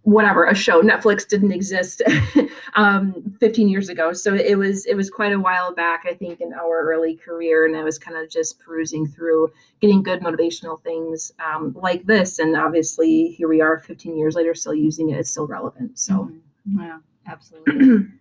whatever 0.02 0.46
a 0.46 0.54
show. 0.54 0.82
Netflix 0.82 1.26
didn't 1.26 1.52
exist 1.52 2.02
um, 2.74 3.36
15 3.38 3.68
years 3.68 3.88
ago. 3.88 4.12
So 4.12 4.34
it 4.34 4.58
was 4.58 4.84
it 4.86 4.94
was 4.96 5.10
quite 5.10 5.32
a 5.32 5.38
while 5.38 5.74
back 5.74 6.02
i 6.06 6.14
think 6.14 6.40
in 6.40 6.52
our 6.52 6.82
early 6.82 7.16
career 7.16 7.66
and 7.66 7.76
i 7.76 7.82
was 7.82 7.98
kind 7.98 8.16
of 8.16 8.28
just 8.28 8.58
perusing 8.58 9.06
through 9.06 9.48
getting 9.80 10.02
good 10.02 10.20
motivational 10.20 10.82
things 10.82 11.32
um, 11.44 11.74
like 11.78 12.04
this. 12.06 12.38
And 12.38 12.56
obviously 12.56 13.28
here 13.28 13.48
we 13.48 13.60
are 13.60 13.78
15 13.78 14.16
years 14.16 14.34
later 14.34 14.54
still 14.54 14.74
using 14.74 15.10
it. 15.10 15.18
It's 15.18 15.30
still 15.30 15.46
relevant. 15.46 15.98
So 15.98 16.30
mm-hmm. 16.68 16.80
yeah 16.80 16.98
absolutely. 17.26 18.08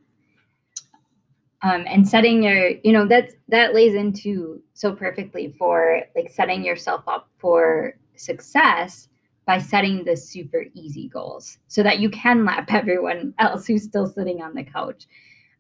Um, 1.63 1.85
and 1.87 2.07
setting 2.07 2.41
your 2.41 2.69
you 2.83 2.91
know 2.91 3.05
that's 3.05 3.35
that 3.49 3.75
lays 3.75 3.93
into 3.93 4.63
so 4.73 4.95
perfectly 4.95 5.53
for 5.59 6.01
like 6.15 6.31
setting 6.31 6.63
yourself 6.63 7.03
up 7.07 7.29
for 7.37 7.93
success 8.15 9.09
by 9.45 9.57
setting 9.57 10.03
the 10.03 10.15
super 10.15 10.65
easy 10.73 11.07
goals 11.07 11.57
so 11.67 11.83
that 11.83 11.99
you 11.99 12.09
can 12.09 12.45
lap 12.45 12.69
everyone 12.73 13.33
else 13.39 13.65
who's 13.65 13.83
still 13.83 14.07
sitting 14.07 14.41
on 14.41 14.53
the 14.53 14.63
couch. 14.63 15.07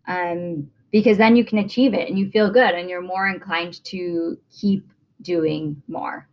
Um, 0.07 0.69
because 0.91 1.17
then 1.17 1.35
you 1.35 1.45
can 1.45 1.59
achieve 1.59 1.93
it 1.93 2.09
and 2.09 2.19
you 2.19 2.29
feel 2.29 2.51
good 2.51 2.73
and 2.75 2.89
you're 2.89 3.01
more 3.01 3.27
inclined 3.27 3.83
to 3.85 4.37
keep 4.51 4.85
doing 5.21 5.81
more. 5.87 6.27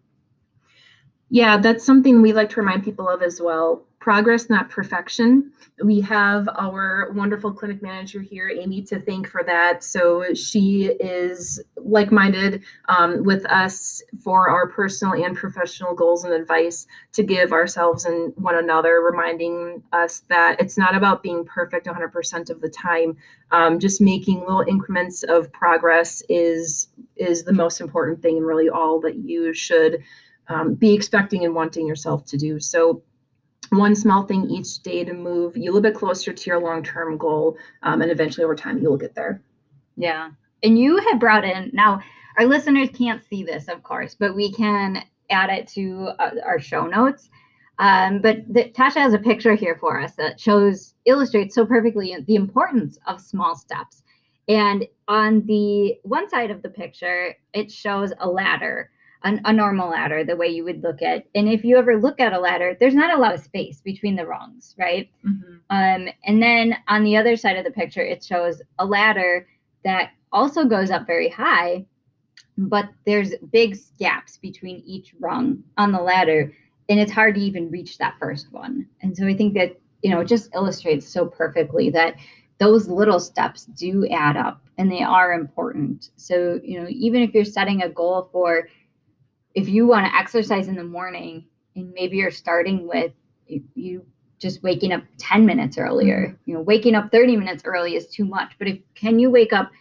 Yeah, 1.30 1.58
that's 1.58 1.84
something 1.84 2.22
we 2.22 2.32
like 2.32 2.50
to 2.50 2.60
remind 2.60 2.84
people 2.84 3.08
of 3.08 3.22
as 3.22 3.40
well 3.40 3.88
progress, 4.08 4.48
not 4.48 4.70
perfection. 4.70 5.52
We 5.84 6.00
have 6.00 6.48
our 6.56 7.12
wonderful 7.12 7.52
clinic 7.52 7.82
manager 7.82 8.22
here, 8.22 8.48
Amy, 8.48 8.80
to 8.84 8.98
thank 8.98 9.28
for 9.28 9.42
that. 9.44 9.84
So 9.84 10.32
she 10.32 10.86
is 10.98 11.62
like 11.76 12.10
minded 12.10 12.62
um, 12.88 13.22
with 13.22 13.44
us 13.50 14.02
for 14.24 14.48
our 14.48 14.66
personal 14.66 15.12
and 15.12 15.36
professional 15.36 15.94
goals 15.94 16.24
and 16.24 16.32
advice 16.32 16.86
to 17.12 17.22
give 17.22 17.52
ourselves 17.52 18.06
and 18.06 18.32
one 18.36 18.54
another, 18.54 19.02
reminding 19.02 19.82
us 19.92 20.20
that 20.30 20.58
it's 20.58 20.78
not 20.78 20.96
about 20.96 21.22
being 21.22 21.44
perfect 21.44 21.86
100% 21.86 22.48
of 22.48 22.62
the 22.62 22.70
time. 22.70 23.14
Um, 23.50 23.78
just 23.78 24.00
making 24.00 24.40
little 24.40 24.64
increments 24.66 25.22
of 25.22 25.52
progress 25.52 26.22
is 26.30 26.88
is 27.16 27.44
the 27.44 27.52
most 27.52 27.78
important 27.78 28.22
thing 28.22 28.38
and 28.38 28.46
really 28.46 28.70
all 28.70 29.00
that 29.00 29.16
you 29.16 29.52
should 29.52 30.02
um, 30.48 30.72
be 30.72 30.94
expecting 30.94 31.44
and 31.44 31.54
wanting 31.54 31.86
yourself 31.86 32.24
to 32.24 32.38
do. 32.38 32.58
So 32.58 33.02
one 33.70 33.94
small 33.94 34.25
thing 34.25 34.48
each 34.50 34.82
day 34.82 35.04
to 35.04 35.12
move 35.12 35.56
you 35.56 35.64
a 35.64 35.72
little 35.72 35.80
bit 35.80 35.94
closer 35.94 36.32
to 36.32 36.50
your 36.50 36.60
long-term 36.60 37.18
goal 37.18 37.56
um, 37.82 38.02
and 38.02 38.10
eventually 38.10 38.44
over 38.44 38.54
time 38.54 38.78
you 38.78 38.88
will 38.88 38.96
get 38.96 39.14
there. 39.14 39.42
Yeah. 39.96 40.30
And 40.62 40.78
you 40.78 40.96
have 40.98 41.20
brought 41.20 41.44
in 41.44 41.70
now 41.72 42.00
our 42.38 42.46
listeners 42.46 42.88
can't 42.92 43.22
see 43.28 43.42
this 43.42 43.68
of 43.68 43.82
course 43.82 44.14
but 44.14 44.34
we 44.34 44.52
can 44.52 45.02
add 45.30 45.50
it 45.50 45.68
to 45.68 46.10
uh, 46.18 46.30
our 46.44 46.58
show 46.58 46.87
notes. 46.87 47.30
Um, 47.80 48.20
but 48.20 48.38
the, 48.52 48.70
tasha 48.70 48.96
has 48.96 49.14
a 49.14 49.18
picture 49.18 49.54
here 49.54 49.76
for 49.76 50.00
us 50.00 50.14
that 50.16 50.40
shows 50.40 50.94
illustrates 51.04 51.54
so 51.54 51.64
perfectly 51.64 52.16
the 52.26 52.34
importance 52.34 52.98
of 53.06 53.20
small 53.20 53.54
steps. 53.54 54.02
And 54.48 54.87
on 55.06 55.44
the 55.46 55.98
one 56.02 56.28
side 56.28 56.50
of 56.50 56.62
the 56.62 56.70
picture 56.70 57.34
it 57.52 57.70
shows 57.70 58.12
a 58.20 58.28
ladder 58.28 58.90
an, 59.25 59.40
a 59.44 59.52
normal 59.52 59.90
ladder 59.90 60.25
the 60.25 60.37
way 60.37 60.48
you 60.48 60.64
would 60.64 60.82
look 60.82 61.02
at 61.02 61.26
and 61.34 61.48
if 61.48 61.64
you 61.64 61.76
ever 61.76 61.98
look 61.98 62.20
at 62.20 62.32
a 62.32 62.38
ladder 62.38 62.76
there's 62.78 62.94
not 62.94 63.14
a 63.16 63.20
lot 63.20 63.34
of 63.34 63.40
space 63.40 63.80
between 63.80 64.16
the 64.16 64.26
rungs 64.26 64.75
right? 64.78 65.10
Mm-hmm. 65.26 65.54
um, 65.70 66.08
and 66.25 66.42
then 66.42 66.76
on 66.88 67.04
the 67.04 67.16
other 67.16 67.37
side 67.37 67.56
of 67.56 67.64
the 67.64 67.70
picture 67.70 68.02
it 68.02 68.25
shows 68.25 68.62
a 68.78 68.87
ladder 68.87 69.48
that 69.84 70.10
also 70.32 70.64
goes 70.64 70.90
up 70.90 71.06
very 71.06 71.28
high 71.28 71.84
but 72.58 72.88
there's 73.06 73.34
big 73.52 73.78
gaps 73.98 74.37
between 74.37 74.82
each 74.84 75.14
rung 75.20 75.62
on 75.76 75.92
the 75.92 76.00
ladder 76.00 76.52
and 76.88 76.98
it's 76.98 77.12
hard 77.12 77.34
to 77.37 77.40
even 77.40 77.70
reach 77.70 77.98
that 77.98 78.16
first 78.18 78.52
one. 78.52 78.87
And 79.02 79.16
so 79.16 79.26
i 79.26 79.34
think 79.34 79.54
that 79.54 79.78
you 80.02 80.10
know 80.10 80.20
it 80.20 80.28
just 80.28 80.54
illustrates 80.54 81.08
so 81.08 81.26
perfectly 81.26 81.90
that 81.90 82.16
those 82.58 82.88
little 82.88 83.20
steps 83.20 83.66
do 83.66 84.08
add 84.08 84.37
up 84.37 84.60
and 84.78 84.90
they 84.90 85.02
are 85.02 85.32
important. 85.32 86.10
So 86.16 86.60
you 86.62 86.80
know 86.80 86.88
even 86.90 87.22
if 87.22 87.32
you're 87.32 87.44
setting 87.44 87.82
a 87.82 87.88
goal 87.88 88.28
for 88.32 88.68
if 89.58 89.68
you 89.68 89.88
want 89.88 90.06
to 90.06 90.14
exercise 90.16 90.68
in 90.68 90.76
the 90.76 90.84
morning 90.84 91.44
and 91.74 91.92
maybe 91.92 92.16
you're 92.16 92.30
starting 92.30 92.86
with 92.86 93.12
you 93.74 94.06
just 94.38 94.62
waking 94.62 94.92
up 94.92 95.02
10 95.18 95.44
minutes 95.44 95.78
earlier 95.78 96.28
mm-hmm. 96.28 96.50
you 96.50 96.54
know 96.54 96.60
waking 96.60 96.94
up 96.94 97.10
30 97.10 97.36
minutes 97.36 97.64
early 97.64 97.96
is 97.96 98.06
too 98.06 98.24
much 98.24 98.52
but 98.58 98.68
if 98.68 98.78
can 98.94 99.18
you 99.18 99.30
wake 99.30 99.52
up 99.52 99.72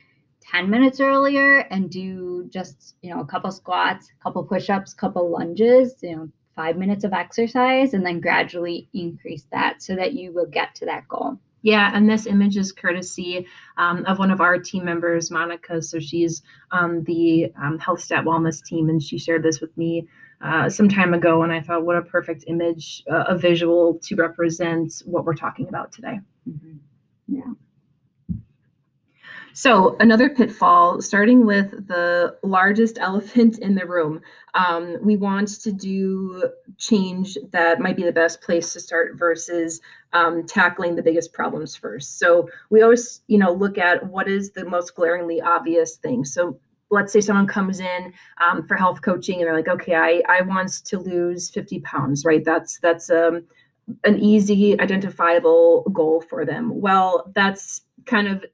10 0.42 0.68
minutes 0.68 1.00
earlier 1.00 1.60
and 1.70 1.92
do 1.92 2.48
just 2.50 2.96
you 3.04 3.14
know 3.14 3.22
a 3.22 3.26
couple 3.26 3.52
squats 3.52 4.10
a 4.20 4.24
couple 4.24 4.44
push-ups 4.44 4.94
a 4.94 4.96
couple 4.96 5.30
lunges 5.30 5.96
you 6.02 6.16
know 6.16 6.28
five 6.56 6.76
minutes 6.76 7.04
of 7.04 7.14
exercise 7.14 7.94
and 7.94 8.04
then 8.04 8.20
gradually 8.20 8.90
increase 8.96 9.46
that 9.52 9.84
so 9.84 9.96
that 9.96 10.14
you 10.14 10.34
will 10.34 10.48
get 10.48 10.74
to 10.74 10.86
that 10.86 11.08
goal 11.08 11.38
yeah, 11.62 11.92
and 11.94 12.10
this 12.10 12.26
image 12.26 12.58
is 12.58 12.72
courtesy 12.72 13.48
um, 13.78 14.06
of 14.06 14.20
one 14.20 14.32
of 14.32 14.42
our 14.42 14.58
team 14.58 14.86
members, 14.86 15.32
Monica. 15.32 15.82
So 15.82 16.00
she's 16.00 16.44
um, 16.72 17.04
the 17.04 17.52
um, 17.62 17.80
Health 17.80 18.02
Stat 18.02 18.24
Wellness 18.24 18.64
team, 18.64 18.90
and 18.90 19.02
she 19.02 19.18
shared 19.18 19.44
this 19.44 19.60
with 19.60 19.76
me 19.78 20.08
uh, 20.42 20.70
some 20.70 20.88
time 20.88 21.14
ago. 21.14 21.44
And 21.44 21.52
I 21.52 21.62
thought, 21.62 21.86
what 21.86 21.98
a 21.98 22.02
perfect 22.02 22.46
image, 22.48 23.04
uh, 23.12 23.26
a 23.28 23.38
visual 23.38 24.00
to 24.04 24.16
represent 24.16 25.02
what 25.06 25.26
we're 25.26 25.36
talking 25.36 25.68
about 25.68 25.92
today. 25.92 26.20
Mm-hmm. 26.48 26.78
Yeah. 27.28 27.54
So, 29.58 29.98
another 30.00 30.30
pitfall, 30.30 31.02
starting 31.02 31.44
with 31.44 31.88
the 31.88 32.38
largest 32.44 33.00
elephant 33.02 33.58
in 33.58 33.74
the 33.74 33.88
room. 33.88 34.22
Um, 34.54 34.98
we 35.02 35.16
want 35.16 35.48
to 35.62 35.72
do 35.72 36.52
change 36.78 37.36
that 37.54 37.80
might 37.80 37.96
be 37.96 38.04
the 38.04 38.12
best 38.12 38.40
place 38.42 38.72
to 38.74 38.80
start 38.80 39.18
versus 39.18 39.82
um, 40.14 40.46
tackling 40.46 40.96
the 40.96 41.02
biggest 41.02 41.34
problems 41.34 41.76
first. 41.76 42.20
So, 42.20 42.48
we 42.70 42.84
always, 42.84 43.22
you 43.26 43.40
know, 43.40 43.52
look 43.52 43.80
at 43.80 44.06
what 44.06 44.28
is 44.28 44.52
the 44.52 44.64
most 44.64 44.94
glaringly 44.94 45.42
obvious 45.42 45.96
thing. 45.96 46.24
So, 46.24 46.60
let's 46.92 47.12
say 47.12 47.20
someone 47.20 47.48
comes 47.48 47.80
in 47.80 48.14
um, 48.40 48.64
for 48.68 48.76
health 48.76 49.02
coaching 49.02 49.40
and 49.40 49.48
they're 49.48 49.58
like, 49.58 49.68
okay, 49.68 49.96
I, 49.96 50.22
I 50.30 50.42
want 50.44 50.86
to 50.86 51.00
lose 51.00 51.50
50 51.50 51.80
pounds, 51.80 52.26
right? 52.26 52.46
That's, 52.46 52.78
that's, 52.80 53.10
um, 53.10 53.42
an 54.04 54.20
easy 54.20 54.80
identifiable 54.80 55.84
goal 55.94 56.22
for 56.22 56.46
them. 56.46 56.80
Well, 56.80 57.32
that's 57.34 57.82
kind 58.06 58.28
of 58.28 58.46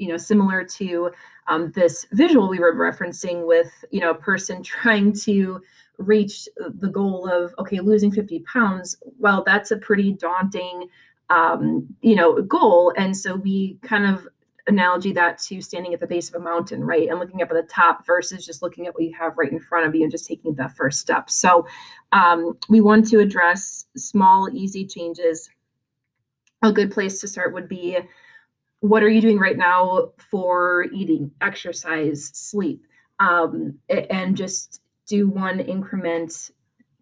you 0.00 0.08
know 0.08 0.16
similar 0.16 0.64
to 0.64 1.10
um, 1.48 1.70
this 1.72 2.06
visual 2.12 2.48
we 2.48 2.58
were 2.58 2.74
referencing 2.74 3.46
with 3.46 3.84
you 3.90 4.00
know 4.00 4.10
a 4.10 4.14
person 4.14 4.62
trying 4.64 5.12
to 5.12 5.60
reach 5.98 6.48
the 6.56 6.88
goal 6.88 7.28
of 7.28 7.54
okay 7.58 7.78
losing 7.80 8.10
50 8.10 8.40
pounds 8.40 8.96
well 9.18 9.42
that's 9.44 9.70
a 9.70 9.76
pretty 9.76 10.12
daunting 10.12 10.88
um, 11.30 11.86
you 12.02 12.16
know 12.16 12.42
goal. 12.42 12.92
And 12.96 13.16
so 13.16 13.36
we 13.36 13.78
kind 13.82 14.04
of 14.04 14.28
analogy 14.66 15.12
that 15.12 15.38
to 15.38 15.60
standing 15.62 15.94
at 15.94 16.00
the 16.00 16.06
base 16.06 16.28
of 16.28 16.34
a 16.34 16.44
mountain 16.44 16.84
right 16.84 17.08
and 17.08 17.18
looking 17.18 17.42
up 17.42 17.50
at 17.50 17.54
the 17.54 17.72
top 17.72 18.06
versus 18.06 18.44
just 18.44 18.62
looking 18.62 18.86
at 18.86 18.94
what 18.94 19.02
you 19.02 19.12
have 19.18 19.36
right 19.38 19.50
in 19.50 19.58
front 19.58 19.86
of 19.86 19.94
you 19.94 20.02
and 20.02 20.12
just 20.12 20.26
taking 20.26 20.54
that 20.54 20.76
first 20.76 21.00
step. 21.00 21.30
So 21.30 21.66
um, 22.12 22.58
we 22.68 22.80
want 22.80 23.08
to 23.08 23.20
address 23.20 23.86
small 23.96 24.48
easy 24.52 24.86
changes. 24.86 25.48
A 26.62 26.70
good 26.70 26.90
place 26.90 27.20
to 27.20 27.28
start 27.28 27.54
would 27.54 27.68
be 27.68 27.98
what 28.80 29.02
are 29.02 29.08
you 29.08 29.20
doing 29.20 29.38
right 29.38 29.56
now 29.56 30.10
for 30.18 30.86
eating, 30.92 31.30
exercise, 31.40 32.30
sleep, 32.32 32.82
um, 33.18 33.78
and 33.88 34.36
just 34.36 34.80
do 35.06 35.28
one 35.28 35.60
increment 35.60 36.50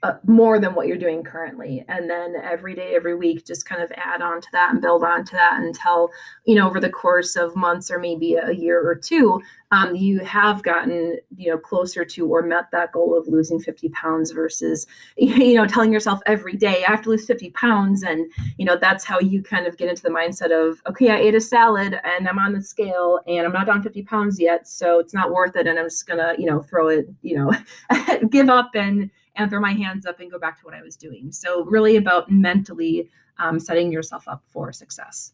uh, 0.02 0.14
more 0.26 0.60
than 0.60 0.74
what 0.74 0.86
you're 0.86 0.96
doing 0.96 1.22
currently. 1.22 1.84
And 1.88 2.08
then 2.08 2.36
every 2.42 2.74
day 2.74 2.94
every 2.94 3.16
week 3.16 3.44
just 3.44 3.66
kind 3.66 3.82
of 3.82 3.90
add 3.96 4.22
on 4.22 4.40
to 4.40 4.48
that 4.52 4.72
and 4.72 4.80
build 4.80 5.02
on 5.02 5.24
to 5.24 5.32
that 5.32 5.60
until 5.60 6.10
you 6.44 6.54
know 6.54 6.68
over 6.68 6.80
the 6.80 6.90
course 6.90 7.36
of 7.36 7.56
months 7.56 7.90
or 7.90 7.98
maybe 7.98 8.34
a 8.34 8.52
year 8.52 8.80
or 8.80 8.94
two 8.94 9.40
um, 9.70 9.94
you 9.94 10.20
have 10.20 10.62
gotten 10.62 11.18
you 11.36 11.50
know 11.50 11.58
closer 11.58 12.04
to 12.04 12.26
or 12.26 12.42
met 12.42 12.70
that 12.72 12.92
goal 12.92 13.18
of 13.18 13.26
losing 13.26 13.60
50 13.60 13.88
pounds 13.90 14.30
versus 14.30 14.86
you 15.16 15.54
know 15.54 15.66
telling 15.66 15.92
yourself 15.92 16.20
every 16.26 16.56
day 16.56 16.84
i 16.86 16.90
have 16.90 17.02
to 17.02 17.10
lose 17.10 17.26
50 17.26 17.50
pounds. 17.50 18.02
And 18.02 18.30
you 18.56 18.64
know 18.64 18.76
that's 18.76 19.04
how 19.04 19.18
you 19.18 19.42
kind 19.42 19.66
of 19.66 19.76
get 19.76 19.88
into 19.88 20.02
the 20.02 20.10
mindset 20.10 20.52
of 20.52 20.80
okay 20.88 21.10
i 21.10 21.16
ate 21.16 21.34
a 21.34 21.40
salad 21.40 21.98
and 22.04 22.28
i'm 22.28 22.38
on 22.38 22.52
the 22.52 22.62
scale 22.62 23.20
and 23.26 23.46
i'm 23.46 23.52
not 23.52 23.66
down 23.66 23.82
50 23.82 24.02
pounds 24.02 24.40
yet 24.40 24.68
so 24.68 24.98
it's 25.00 25.14
not 25.14 25.32
worth 25.32 25.56
it 25.56 25.66
and 25.66 25.78
i'm 25.78 25.86
just 25.86 26.06
gonna 26.06 26.34
you 26.38 26.46
know 26.46 26.62
throw 26.62 26.88
it 26.88 27.08
you 27.22 27.36
know 27.36 27.52
give 28.30 28.48
up 28.48 28.70
and 28.74 29.10
and 29.38 29.50
throw 29.50 29.60
my 29.60 29.72
hands 29.72 30.04
up 30.04 30.20
and 30.20 30.30
go 30.30 30.38
back 30.38 30.58
to 30.58 30.64
what 30.64 30.74
i 30.74 30.82
was 30.82 30.96
doing. 30.96 31.32
So 31.32 31.64
really 31.64 31.96
about 31.96 32.30
mentally 32.30 33.08
um, 33.38 33.58
setting 33.58 33.90
yourself 33.90 34.26
up 34.28 34.42
for 34.48 34.72
success. 34.72 35.32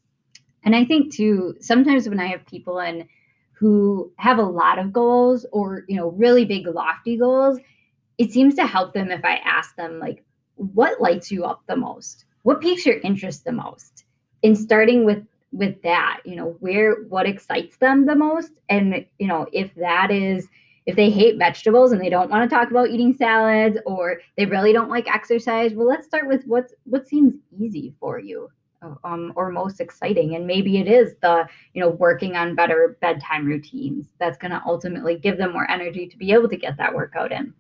And 0.65 0.77
i 0.77 0.85
think 0.85 1.13
too 1.13 1.57
sometimes 1.61 2.09
when 2.09 2.21
i 2.21 2.27
have 2.27 2.47
people 2.47 2.79
in 2.81 3.09
who 3.53 4.13
have 4.17 4.39
a 4.39 4.43
lot 4.43 4.79
of 4.79 4.93
goals 4.93 5.47
or 5.53 5.85
you 5.89 5.97
know 5.97 6.11
really 6.13 6.45
big 6.45 6.67
lofty 6.67 7.17
goals 7.17 7.59
it 8.19 8.31
seems 8.33 8.55
to 8.55 8.67
help 8.67 8.95
them 8.95 9.11
if 9.11 9.25
i 9.25 9.37
ask 9.45 9.77
them 9.77 9.99
like 9.99 10.25
what 10.57 11.01
lights 11.01 11.31
you 11.31 11.45
up 11.45 11.63
the 11.67 11.77
most? 11.77 12.25
What 12.43 12.61
piques 12.61 12.87
your 12.87 12.99
interest 13.01 13.45
the 13.45 13.53
most? 13.53 14.05
In 14.43 14.55
starting 14.55 15.05
with 15.05 15.25
with 15.53 15.81
that 15.83 16.21
you 16.25 16.35
know 16.35 16.57
where 16.61 17.05
what 17.05 17.27
excites 17.27 17.77
them 17.77 18.07
the 18.07 18.15
most? 18.15 18.53
And 18.69 19.07
you 19.19 19.27
know 19.27 19.47
if 19.53 19.75
that 19.77 20.11
is 20.11 20.49
if 20.87 20.97
they 20.97 21.11
hate 21.11 21.39
vegetables 21.39 21.93
and 21.93 22.01
they 22.01 22.11
don't 22.11 22.31
want 22.31 22.49
to 22.49 22.55
talk 22.55 22.71
about 22.71 22.91
eating 22.91 23.15
salads 23.15 23.79
or 23.87 24.21
they 24.37 24.45
really 24.45 24.73
don't 24.73 24.91
like 24.91 25.09
exercise 25.09 25.73
well 25.75 25.87
let's 25.87 26.07
start 26.07 26.27
with 26.27 26.45
what 26.45 26.71
what 26.85 27.07
seems 27.07 27.35
easy 27.59 27.95
for 28.01 28.19
you 28.19 28.49
um, 29.05 29.33
or 29.37 29.51
most 29.51 29.81
exciting. 29.81 30.35
And 30.35 30.47
maybe 30.47 30.79
it 30.79 30.89
is 30.89 31.17
the 31.23 31.47
you 31.73 31.81
know 31.81 31.91
working 31.91 32.37
on 32.37 32.55
better 32.55 32.97
bedtime 33.01 33.47
routines 33.47 34.07
that's 34.19 34.39
going 34.39 34.51
to 34.51 34.63
ultimately 34.67 35.19
give 35.19 35.39
them 35.39 35.53
more 35.53 35.71
energy 35.71 36.07
to 36.07 36.17
be 36.17 36.33
able 36.33 36.49
to 36.49 36.57
get 36.57 36.77
that 36.77 36.95
workout 36.95 37.33
in 37.33 37.53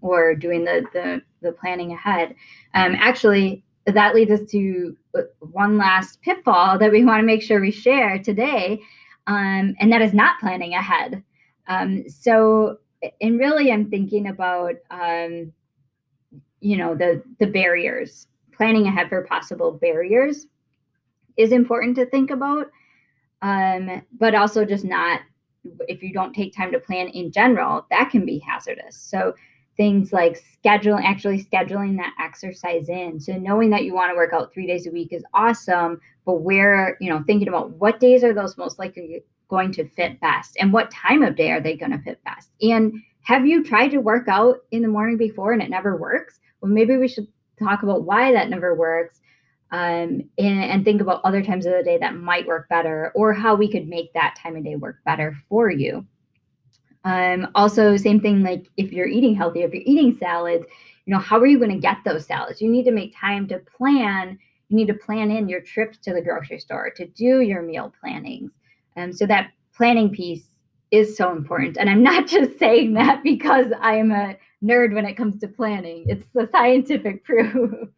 or 0.00 0.34
doing 0.34 0.64
the 0.64 0.84
the, 0.92 1.22
the 1.42 1.52
planning 1.52 1.92
ahead. 1.92 2.34
Um, 2.74 2.96
actually 2.98 3.64
that 3.86 4.14
leads 4.14 4.30
us 4.30 4.48
to 4.50 4.96
uh, 5.16 5.22
one 5.40 5.78
last 5.78 6.20
pitfall 6.22 6.78
that 6.78 6.92
we 6.92 7.04
want 7.04 7.20
to 7.20 7.26
make 7.26 7.42
sure 7.42 7.60
we 7.60 7.70
share 7.70 8.18
today 8.18 8.78
um, 9.26 9.74
and 9.80 9.90
that 9.90 10.02
is 10.02 10.12
not 10.12 10.38
planning 10.38 10.74
ahead 10.74 11.22
um, 11.66 12.04
so 12.08 12.78
and 13.20 13.38
really 13.38 13.72
i'm 13.72 13.90
thinking 13.90 14.28
about 14.28 14.74
um, 14.90 15.52
you 16.60 16.76
know 16.76 16.94
the 16.94 17.22
the 17.38 17.46
barriers 17.46 18.26
planning 18.52 18.86
ahead 18.86 19.08
for 19.08 19.24
possible 19.24 19.72
barriers 19.72 20.46
is 21.40 21.52
important 21.52 21.96
to 21.96 22.06
think 22.06 22.30
about. 22.30 22.66
Um, 23.42 24.02
but 24.18 24.34
also 24.34 24.64
just 24.64 24.84
not 24.84 25.20
if 25.88 26.02
you 26.02 26.12
don't 26.12 26.34
take 26.34 26.54
time 26.54 26.72
to 26.72 26.78
plan 26.78 27.08
in 27.08 27.30
general, 27.30 27.86
that 27.90 28.10
can 28.10 28.24
be 28.24 28.38
hazardous. 28.38 28.96
So 28.96 29.34
things 29.76 30.12
like 30.12 30.38
scheduling 30.64 31.04
actually 31.04 31.42
scheduling 31.42 31.96
that 31.98 32.14
exercise 32.18 32.88
in. 32.88 33.20
So 33.20 33.32
knowing 33.34 33.70
that 33.70 33.84
you 33.84 33.94
want 33.94 34.10
to 34.10 34.16
work 34.16 34.32
out 34.32 34.52
three 34.52 34.66
days 34.66 34.86
a 34.86 34.90
week 34.90 35.12
is 35.12 35.24
awesome, 35.32 36.00
but 36.24 36.40
where, 36.40 36.96
you 37.00 37.10
know, 37.10 37.22
thinking 37.26 37.48
about 37.48 37.70
what 37.72 38.00
days 38.00 38.24
are 38.24 38.34
those 38.34 38.56
most 38.58 38.78
likely 38.78 39.22
going 39.50 39.72
to 39.72 39.88
fit 39.88 40.20
best 40.20 40.56
and 40.58 40.72
what 40.72 40.90
time 40.90 41.22
of 41.22 41.36
day 41.36 41.50
are 41.50 41.60
they 41.60 41.76
going 41.76 41.92
to 41.92 41.98
fit 41.98 42.22
best? 42.24 42.50
And 42.62 42.94
have 43.22 43.46
you 43.46 43.62
tried 43.62 43.88
to 43.88 43.98
work 43.98 44.28
out 44.28 44.58
in 44.70 44.82
the 44.82 44.88
morning 44.88 45.16
before 45.16 45.52
and 45.52 45.62
it 45.62 45.68
never 45.68 45.96
works? 45.96 46.40
Well, 46.60 46.72
maybe 46.72 46.96
we 46.96 47.08
should 47.08 47.26
talk 47.58 47.82
about 47.82 48.04
why 48.04 48.32
that 48.32 48.48
never 48.48 48.74
works 48.74 49.20
um, 49.72 50.22
and, 50.38 50.64
and 50.64 50.84
think 50.84 51.00
about 51.00 51.20
other 51.24 51.42
times 51.42 51.66
of 51.66 51.72
the 51.72 51.82
day 51.82 51.98
that 51.98 52.16
might 52.16 52.46
work 52.46 52.68
better 52.68 53.12
or 53.14 53.32
how 53.32 53.54
we 53.54 53.70
could 53.70 53.88
make 53.88 54.12
that 54.14 54.36
time 54.40 54.56
of 54.56 54.64
day 54.64 54.76
work 54.76 54.96
better 55.04 55.36
for 55.48 55.70
you. 55.70 56.06
Um, 57.04 57.48
also, 57.54 57.96
same 57.96 58.20
thing 58.20 58.42
like 58.42 58.66
if 58.76 58.92
you're 58.92 59.06
eating 59.06 59.34
healthy, 59.34 59.62
if 59.62 59.72
you're 59.72 59.82
eating 59.86 60.16
salads, 60.18 60.64
you 61.06 61.14
know, 61.14 61.20
how 61.20 61.38
are 61.38 61.46
you 61.46 61.58
going 61.58 61.70
to 61.70 61.78
get 61.78 61.98
those 62.04 62.26
salads? 62.26 62.60
You 62.60 62.70
need 62.70 62.84
to 62.84 62.92
make 62.92 63.16
time 63.16 63.46
to 63.48 63.58
plan. 63.58 64.38
You 64.68 64.76
need 64.76 64.88
to 64.88 64.94
plan 64.94 65.30
in 65.30 65.48
your 65.48 65.60
trips 65.60 65.98
to 65.98 66.12
the 66.12 66.20
grocery 66.20 66.58
store 66.58 66.90
to 66.96 67.06
do 67.06 67.40
your 67.40 67.62
meal 67.62 67.92
plannings. 68.00 68.52
Um, 69.00 69.12
so 69.12 69.26
that 69.26 69.50
planning 69.74 70.10
piece 70.10 70.44
is 70.90 71.16
so 71.16 71.32
important. 71.32 71.76
And 71.78 71.88
I'm 71.88 72.02
not 72.02 72.26
just 72.26 72.58
saying 72.58 72.94
that 72.94 73.22
because 73.22 73.66
I'm 73.80 74.10
a 74.10 74.36
nerd 74.62 74.94
when 74.94 75.06
it 75.06 75.16
comes 75.16 75.38
to 75.40 75.48
planning. 75.48 76.04
It's 76.06 76.28
the 76.34 76.48
scientific 76.52 77.24
proof. 77.24 77.88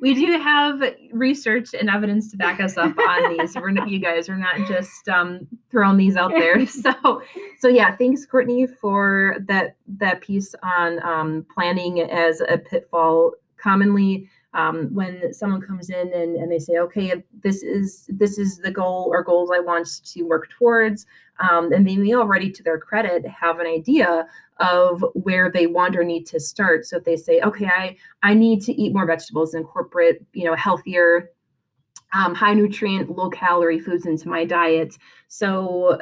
We 0.00 0.14
do 0.14 0.38
have 0.38 0.80
research 1.12 1.74
and 1.74 1.90
evidence 1.90 2.30
to 2.30 2.36
back 2.36 2.60
us 2.60 2.76
up 2.76 2.96
on 2.98 3.36
these. 3.36 3.56
We're 3.56 3.70
not, 3.70 3.88
you 3.88 3.98
guys 3.98 4.28
are 4.28 4.36
not 4.36 4.68
just 4.68 5.08
um, 5.08 5.48
throwing 5.70 5.96
these 5.96 6.16
out 6.16 6.30
there. 6.30 6.64
So, 6.66 7.22
so 7.58 7.68
yeah, 7.68 7.96
thanks, 7.96 8.24
Courtney, 8.24 8.66
for 8.66 9.36
that 9.48 9.76
that 9.98 10.20
piece 10.20 10.54
on 10.62 11.02
um, 11.02 11.46
planning 11.52 12.00
as 12.00 12.40
a 12.48 12.58
pitfall. 12.58 13.32
Commonly, 13.56 14.28
um, 14.58 14.92
when 14.92 15.32
someone 15.32 15.60
comes 15.60 15.88
in 15.88 16.12
and, 16.12 16.36
and 16.36 16.50
they 16.50 16.58
say 16.58 16.78
okay 16.78 17.22
this 17.42 17.62
is 17.62 18.08
this 18.08 18.38
is 18.38 18.58
the 18.58 18.70
goal 18.70 19.08
or 19.12 19.22
goals 19.22 19.50
i 19.54 19.60
want 19.60 19.86
to 20.04 20.22
work 20.22 20.48
towards 20.50 21.06
um, 21.40 21.72
and 21.72 21.86
they 21.86 21.96
may 21.96 22.14
already 22.14 22.50
to 22.50 22.62
their 22.64 22.78
credit 22.78 23.24
have 23.26 23.60
an 23.60 23.66
idea 23.66 24.26
of 24.58 25.04
where 25.14 25.50
they 25.50 25.68
want 25.68 25.96
or 25.96 26.02
need 26.02 26.26
to 26.26 26.40
start. 26.40 26.84
So 26.84 26.96
if 26.96 27.04
they 27.04 27.16
say 27.16 27.40
okay 27.40 27.66
i 27.66 27.96
i 28.22 28.34
need 28.34 28.60
to 28.62 28.72
eat 28.72 28.92
more 28.92 29.06
vegetables 29.06 29.54
and 29.54 29.62
incorporate 29.62 30.20
you 30.32 30.44
know 30.44 30.54
healthier 30.54 31.30
um, 32.12 32.34
high 32.34 32.54
nutrient 32.54 33.10
low 33.10 33.30
calorie 33.30 33.78
foods 33.78 34.06
into 34.06 34.28
my 34.28 34.44
diet 34.44 34.96
so 35.28 35.98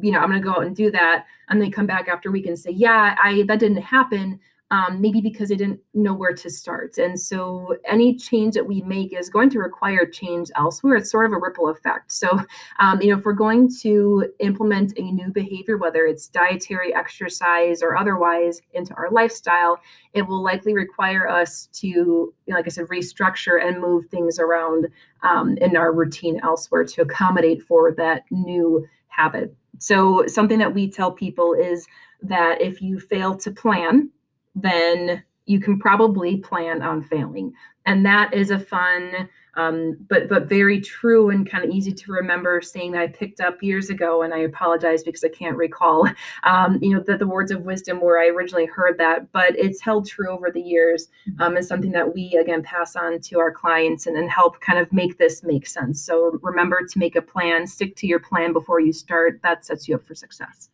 you 0.00 0.12
know 0.12 0.18
i'm 0.20 0.28
going 0.28 0.40
to 0.40 0.46
go 0.46 0.52
out 0.52 0.66
and 0.66 0.76
do 0.76 0.90
that 0.90 1.24
and 1.48 1.60
they 1.60 1.70
come 1.70 1.86
back 1.86 2.08
after 2.08 2.28
a 2.28 2.32
week 2.32 2.46
and 2.46 2.58
say 2.58 2.70
yeah 2.70 3.16
i 3.22 3.42
that 3.48 3.58
didn't 3.58 3.78
happen 3.78 4.38
um, 4.72 5.00
maybe 5.00 5.20
because 5.20 5.48
they 5.48 5.56
didn't 5.56 5.80
know 5.94 6.12
where 6.12 6.34
to 6.34 6.50
start. 6.50 6.98
And 6.98 7.18
so 7.18 7.76
any 7.84 8.16
change 8.16 8.54
that 8.54 8.66
we 8.66 8.82
make 8.82 9.12
is 9.12 9.28
going 9.28 9.48
to 9.50 9.60
require 9.60 10.04
change 10.04 10.50
elsewhere. 10.56 10.96
It's 10.96 11.10
sort 11.10 11.26
of 11.26 11.32
a 11.32 11.38
ripple 11.38 11.68
effect. 11.68 12.10
So, 12.10 12.40
um, 12.80 13.00
you 13.00 13.10
know, 13.10 13.18
if 13.18 13.24
we're 13.24 13.32
going 13.32 13.70
to 13.82 14.26
implement 14.40 14.98
a 14.98 15.02
new 15.02 15.30
behavior, 15.30 15.76
whether 15.76 16.04
it's 16.04 16.28
dietary, 16.28 16.92
exercise, 16.94 17.80
or 17.80 17.96
otherwise 17.96 18.60
into 18.72 18.92
our 18.94 19.08
lifestyle, 19.10 19.78
it 20.14 20.22
will 20.22 20.42
likely 20.42 20.74
require 20.74 21.28
us 21.28 21.68
to, 21.74 21.86
you 21.86 22.34
know, 22.48 22.56
like 22.56 22.66
I 22.66 22.70
said, 22.70 22.86
restructure 22.86 23.64
and 23.64 23.80
move 23.80 24.06
things 24.06 24.40
around 24.40 24.88
um, 25.22 25.56
in 25.58 25.76
our 25.76 25.92
routine 25.92 26.40
elsewhere 26.42 26.84
to 26.84 27.02
accommodate 27.02 27.62
for 27.62 27.92
that 27.92 28.24
new 28.30 28.84
habit. 29.08 29.54
So, 29.78 30.26
something 30.26 30.58
that 30.58 30.74
we 30.74 30.90
tell 30.90 31.12
people 31.12 31.52
is 31.52 31.86
that 32.22 32.60
if 32.60 32.80
you 32.80 32.98
fail 32.98 33.36
to 33.36 33.50
plan, 33.50 34.10
then 34.56 35.22
you 35.46 35.60
can 35.60 35.78
probably 35.78 36.38
plan 36.38 36.82
on 36.82 37.02
failing. 37.02 37.52
And 37.86 38.04
that 38.04 38.34
is 38.34 38.50
a 38.50 38.58
fun, 38.58 39.28
um, 39.54 39.96
but 40.10 40.28
but 40.28 40.48
very 40.48 40.80
true 40.80 41.30
and 41.30 41.48
kind 41.48 41.64
of 41.64 41.70
easy 41.70 41.92
to 41.92 42.12
remember 42.12 42.60
saying 42.60 42.90
that 42.92 43.00
I 43.00 43.06
picked 43.06 43.40
up 43.40 43.62
years 43.62 43.90
ago. 43.90 44.22
And 44.22 44.34
I 44.34 44.38
apologize 44.38 45.04
because 45.04 45.22
I 45.22 45.28
can't 45.28 45.56
recall, 45.56 46.08
um, 46.42 46.80
you 46.82 46.92
know, 46.92 47.00
the, 47.00 47.16
the 47.16 47.28
words 47.28 47.52
of 47.52 47.62
wisdom 47.62 48.00
where 48.00 48.20
I 48.20 48.26
originally 48.26 48.66
heard 48.66 48.98
that. 48.98 49.30
But 49.30 49.56
it's 49.56 49.80
held 49.80 50.08
true 50.08 50.30
over 50.30 50.50
the 50.50 50.60
years. 50.60 51.06
Mm-hmm. 51.30 51.42
Um, 51.42 51.56
and 51.56 51.64
something 51.64 51.92
that 51.92 52.12
we 52.12 52.36
again 52.40 52.64
pass 52.64 52.96
on 52.96 53.20
to 53.20 53.38
our 53.38 53.52
clients 53.52 54.08
and, 54.08 54.16
and 54.16 54.28
help 54.28 54.60
kind 54.60 54.80
of 54.80 54.92
make 54.92 55.16
this 55.18 55.44
make 55.44 55.68
sense. 55.68 56.02
So 56.02 56.40
remember 56.42 56.80
to 56.84 56.98
make 56.98 57.14
a 57.14 57.22
plan, 57.22 57.68
stick 57.68 57.94
to 57.96 58.08
your 58.08 58.20
plan 58.20 58.52
before 58.52 58.80
you 58.80 58.92
start. 58.92 59.40
That 59.44 59.64
sets 59.64 59.86
you 59.86 59.94
up 59.94 60.04
for 60.04 60.16
success. 60.16 60.70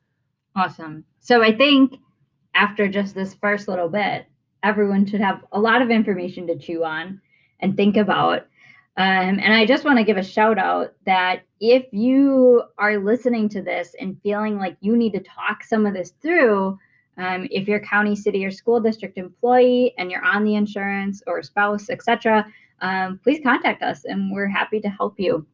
Awesome. 0.57 1.05
So 1.21 1.43
I 1.43 1.55
think 1.55 1.99
after 2.55 2.89
just 2.89 3.15
this 3.15 3.35
first 3.35 3.69
little 3.69 3.89
bit, 3.89 4.27
everyone 4.63 5.07
should 5.07 5.21
have 5.21 5.45
a 5.53 5.61
lot 5.61 5.83
of 5.83 5.91
information 5.91 6.47
to 6.47 6.59
chew 6.59 6.85
on 6.85 7.21
and 7.61 7.77
think 7.77 7.97
about. 7.97 8.47
Um, 8.99 9.41
and 9.41 9.55
I 9.55 9.65
just 9.65 9.85
want 9.85 9.99
to 9.99 10.05
give 10.05 10.19
a 10.19 10.23
shout 10.23 10.59
out 10.59 10.93
that 11.07 11.43
if 11.61 11.87
you 11.93 12.63
are 12.79 12.99
listening 12.99 13.49
to 13.51 13.63
this 13.63 13.95
and 13.99 14.21
feeling 14.23 14.59
like 14.59 14.77
you 14.81 14.97
need 14.97 15.15
to 15.15 15.21
talk 15.21 15.65
some 15.65 15.87
of 15.87 15.95
this 15.95 16.13
through, 16.21 16.79
um, 17.17 17.49
if 17.51 17.69
you're 17.69 17.81
county, 17.81 18.15
city, 18.15 18.45
or 18.45 18.51
school 18.51 18.81
district 18.81 19.17
employee 19.17 19.95
and 19.97 20.11
you're 20.11 20.25
on 20.25 20.45
the 20.45 20.57
insurance 20.57 21.23
or 21.27 21.43
spouse, 21.43 21.89
etc., 21.89 22.47
um, 22.81 23.19
please 23.23 23.41
contact 23.43 23.83
us 23.83 24.05
and 24.05 24.31
we're 24.31 24.49
happy 24.49 24.81
to 24.81 24.89
help 24.89 25.19
you. 25.19 25.47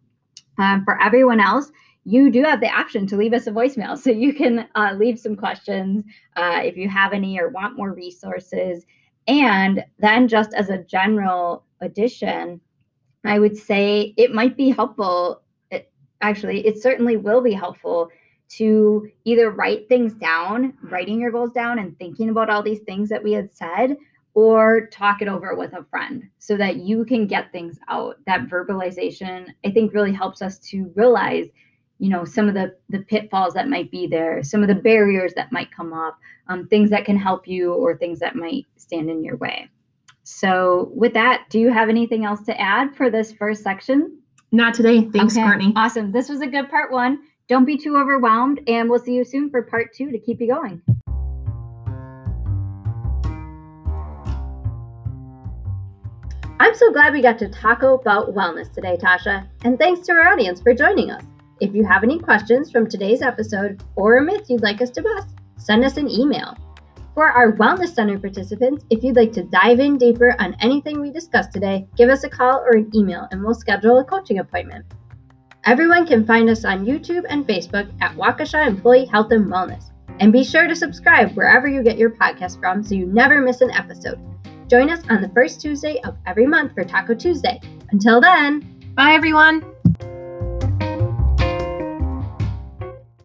Um, 0.56 0.84
for 0.84 1.00
everyone 1.00 1.38
else, 1.38 1.70
you 2.08 2.30
do 2.30 2.42
have 2.42 2.60
the 2.60 2.70
option 2.70 3.06
to 3.06 3.16
leave 3.16 3.34
us 3.34 3.46
a 3.46 3.50
voicemail. 3.50 3.98
So 3.98 4.10
you 4.10 4.32
can 4.32 4.66
uh, 4.74 4.94
leave 4.96 5.18
some 5.18 5.36
questions 5.36 6.04
uh, 6.36 6.60
if 6.64 6.76
you 6.76 6.88
have 6.88 7.12
any 7.12 7.38
or 7.38 7.50
want 7.50 7.76
more 7.76 7.92
resources. 7.92 8.86
And 9.26 9.84
then, 9.98 10.26
just 10.26 10.54
as 10.54 10.70
a 10.70 10.82
general 10.84 11.64
addition, 11.82 12.60
I 13.24 13.38
would 13.38 13.56
say 13.56 14.14
it 14.16 14.32
might 14.32 14.56
be 14.56 14.70
helpful. 14.70 15.42
It, 15.70 15.92
actually, 16.22 16.66
it 16.66 16.80
certainly 16.80 17.18
will 17.18 17.42
be 17.42 17.52
helpful 17.52 18.08
to 18.56 19.06
either 19.24 19.50
write 19.50 19.86
things 19.88 20.14
down, 20.14 20.72
writing 20.84 21.20
your 21.20 21.30
goals 21.30 21.52
down 21.52 21.78
and 21.78 21.98
thinking 21.98 22.30
about 22.30 22.48
all 22.48 22.62
these 22.62 22.80
things 22.80 23.10
that 23.10 23.22
we 23.22 23.32
had 23.32 23.52
said, 23.52 23.98
or 24.32 24.86
talk 24.86 25.20
it 25.20 25.28
over 25.28 25.54
with 25.54 25.74
a 25.74 25.84
friend 25.90 26.22
so 26.38 26.56
that 26.56 26.76
you 26.76 27.04
can 27.04 27.26
get 27.26 27.52
things 27.52 27.78
out. 27.88 28.16
That 28.26 28.48
verbalization, 28.48 29.48
I 29.66 29.70
think, 29.72 29.92
really 29.92 30.12
helps 30.12 30.40
us 30.40 30.58
to 30.70 30.90
realize, 30.94 31.48
you 31.98 32.08
know, 32.08 32.24
some 32.24 32.48
of 32.48 32.54
the 32.54 32.74
the 32.88 33.00
pitfalls 33.00 33.54
that 33.54 33.68
might 33.68 33.90
be 33.90 34.06
there, 34.06 34.42
some 34.42 34.62
of 34.62 34.68
the 34.68 34.74
barriers 34.74 35.34
that 35.34 35.52
might 35.52 35.70
come 35.70 35.92
up, 35.92 36.18
um, 36.48 36.66
things 36.68 36.90
that 36.90 37.04
can 37.04 37.16
help 37.16 37.46
you 37.46 37.72
or 37.72 37.96
things 37.96 38.18
that 38.20 38.36
might 38.36 38.66
stand 38.76 39.10
in 39.10 39.24
your 39.24 39.36
way. 39.36 39.68
So, 40.22 40.90
with 40.94 41.14
that, 41.14 41.46
do 41.50 41.58
you 41.58 41.72
have 41.72 41.88
anything 41.88 42.24
else 42.24 42.42
to 42.42 42.60
add 42.60 42.94
for 42.94 43.10
this 43.10 43.32
first 43.32 43.62
section? 43.62 44.18
Not 44.52 44.74
today. 44.74 45.08
Thanks, 45.10 45.36
okay. 45.36 45.42
Courtney. 45.42 45.72
Awesome. 45.76 46.12
This 46.12 46.28
was 46.28 46.40
a 46.40 46.46
good 46.46 46.68
part 46.70 46.92
one. 46.92 47.20
Don't 47.48 47.64
be 47.64 47.76
too 47.76 47.96
overwhelmed, 47.96 48.60
and 48.68 48.88
we'll 48.88 48.98
see 48.98 49.14
you 49.14 49.24
soon 49.24 49.50
for 49.50 49.62
part 49.62 49.94
two 49.94 50.10
to 50.10 50.18
keep 50.18 50.40
you 50.40 50.48
going. 50.48 50.82
I'm 56.60 56.74
so 56.74 56.92
glad 56.92 57.12
we 57.12 57.22
got 57.22 57.38
to 57.38 57.48
talk 57.48 57.82
about 57.82 58.34
wellness 58.34 58.72
today, 58.72 58.96
Tasha, 58.96 59.48
and 59.64 59.78
thanks 59.78 60.06
to 60.06 60.12
our 60.12 60.28
audience 60.28 60.60
for 60.60 60.74
joining 60.74 61.10
us. 61.10 61.24
If 61.60 61.74
you 61.74 61.84
have 61.84 62.04
any 62.04 62.20
questions 62.20 62.70
from 62.70 62.88
today's 62.88 63.20
episode 63.20 63.82
or 63.96 64.18
a 64.18 64.22
myth 64.22 64.48
you'd 64.48 64.62
like 64.62 64.80
us 64.80 64.90
to 64.90 65.02
bust, 65.02 65.34
send 65.56 65.84
us 65.84 65.96
an 65.96 66.08
email. 66.08 66.56
For 67.14 67.26
our 67.28 67.52
Wellness 67.52 67.94
Center 67.94 68.16
participants, 68.16 68.84
if 68.90 69.02
you'd 69.02 69.16
like 69.16 69.32
to 69.32 69.42
dive 69.42 69.80
in 69.80 69.98
deeper 69.98 70.36
on 70.38 70.56
anything 70.60 71.00
we 71.00 71.10
discussed 71.10 71.52
today, 71.52 71.88
give 71.96 72.10
us 72.10 72.22
a 72.22 72.28
call 72.28 72.60
or 72.60 72.76
an 72.76 72.90
email 72.94 73.26
and 73.32 73.42
we'll 73.42 73.54
schedule 73.54 73.98
a 73.98 74.04
coaching 74.04 74.38
appointment. 74.38 74.86
Everyone 75.64 76.06
can 76.06 76.24
find 76.24 76.48
us 76.48 76.64
on 76.64 76.86
YouTube 76.86 77.24
and 77.28 77.44
Facebook 77.44 77.92
at 78.00 78.14
Waukesha 78.14 78.64
Employee 78.64 79.06
Health 79.06 79.32
and 79.32 79.46
Wellness. 79.46 79.90
And 80.20 80.32
be 80.32 80.44
sure 80.44 80.68
to 80.68 80.76
subscribe 80.76 81.32
wherever 81.32 81.66
you 81.66 81.82
get 81.82 81.98
your 81.98 82.10
podcast 82.10 82.60
from 82.60 82.84
so 82.84 82.94
you 82.94 83.06
never 83.06 83.40
miss 83.40 83.62
an 83.62 83.72
episode. 83.72 84.20
Join 84.68 84.90
us 84.90 85.02
on 85.10 85.20
the 85.20 85.28
first 85.30 85.60
Tuesday 85.60 86.00
of 86.02 86.16
every 86.24 86.46
month 86.46 86.74
for 86.74 86.84
Taco 86.84 87.14
Tuesday. 87.14 87.60
Until 87.90 88.20
then, 88.20 88.60
bye 88.94 89.12
everyone. 89.12 89.64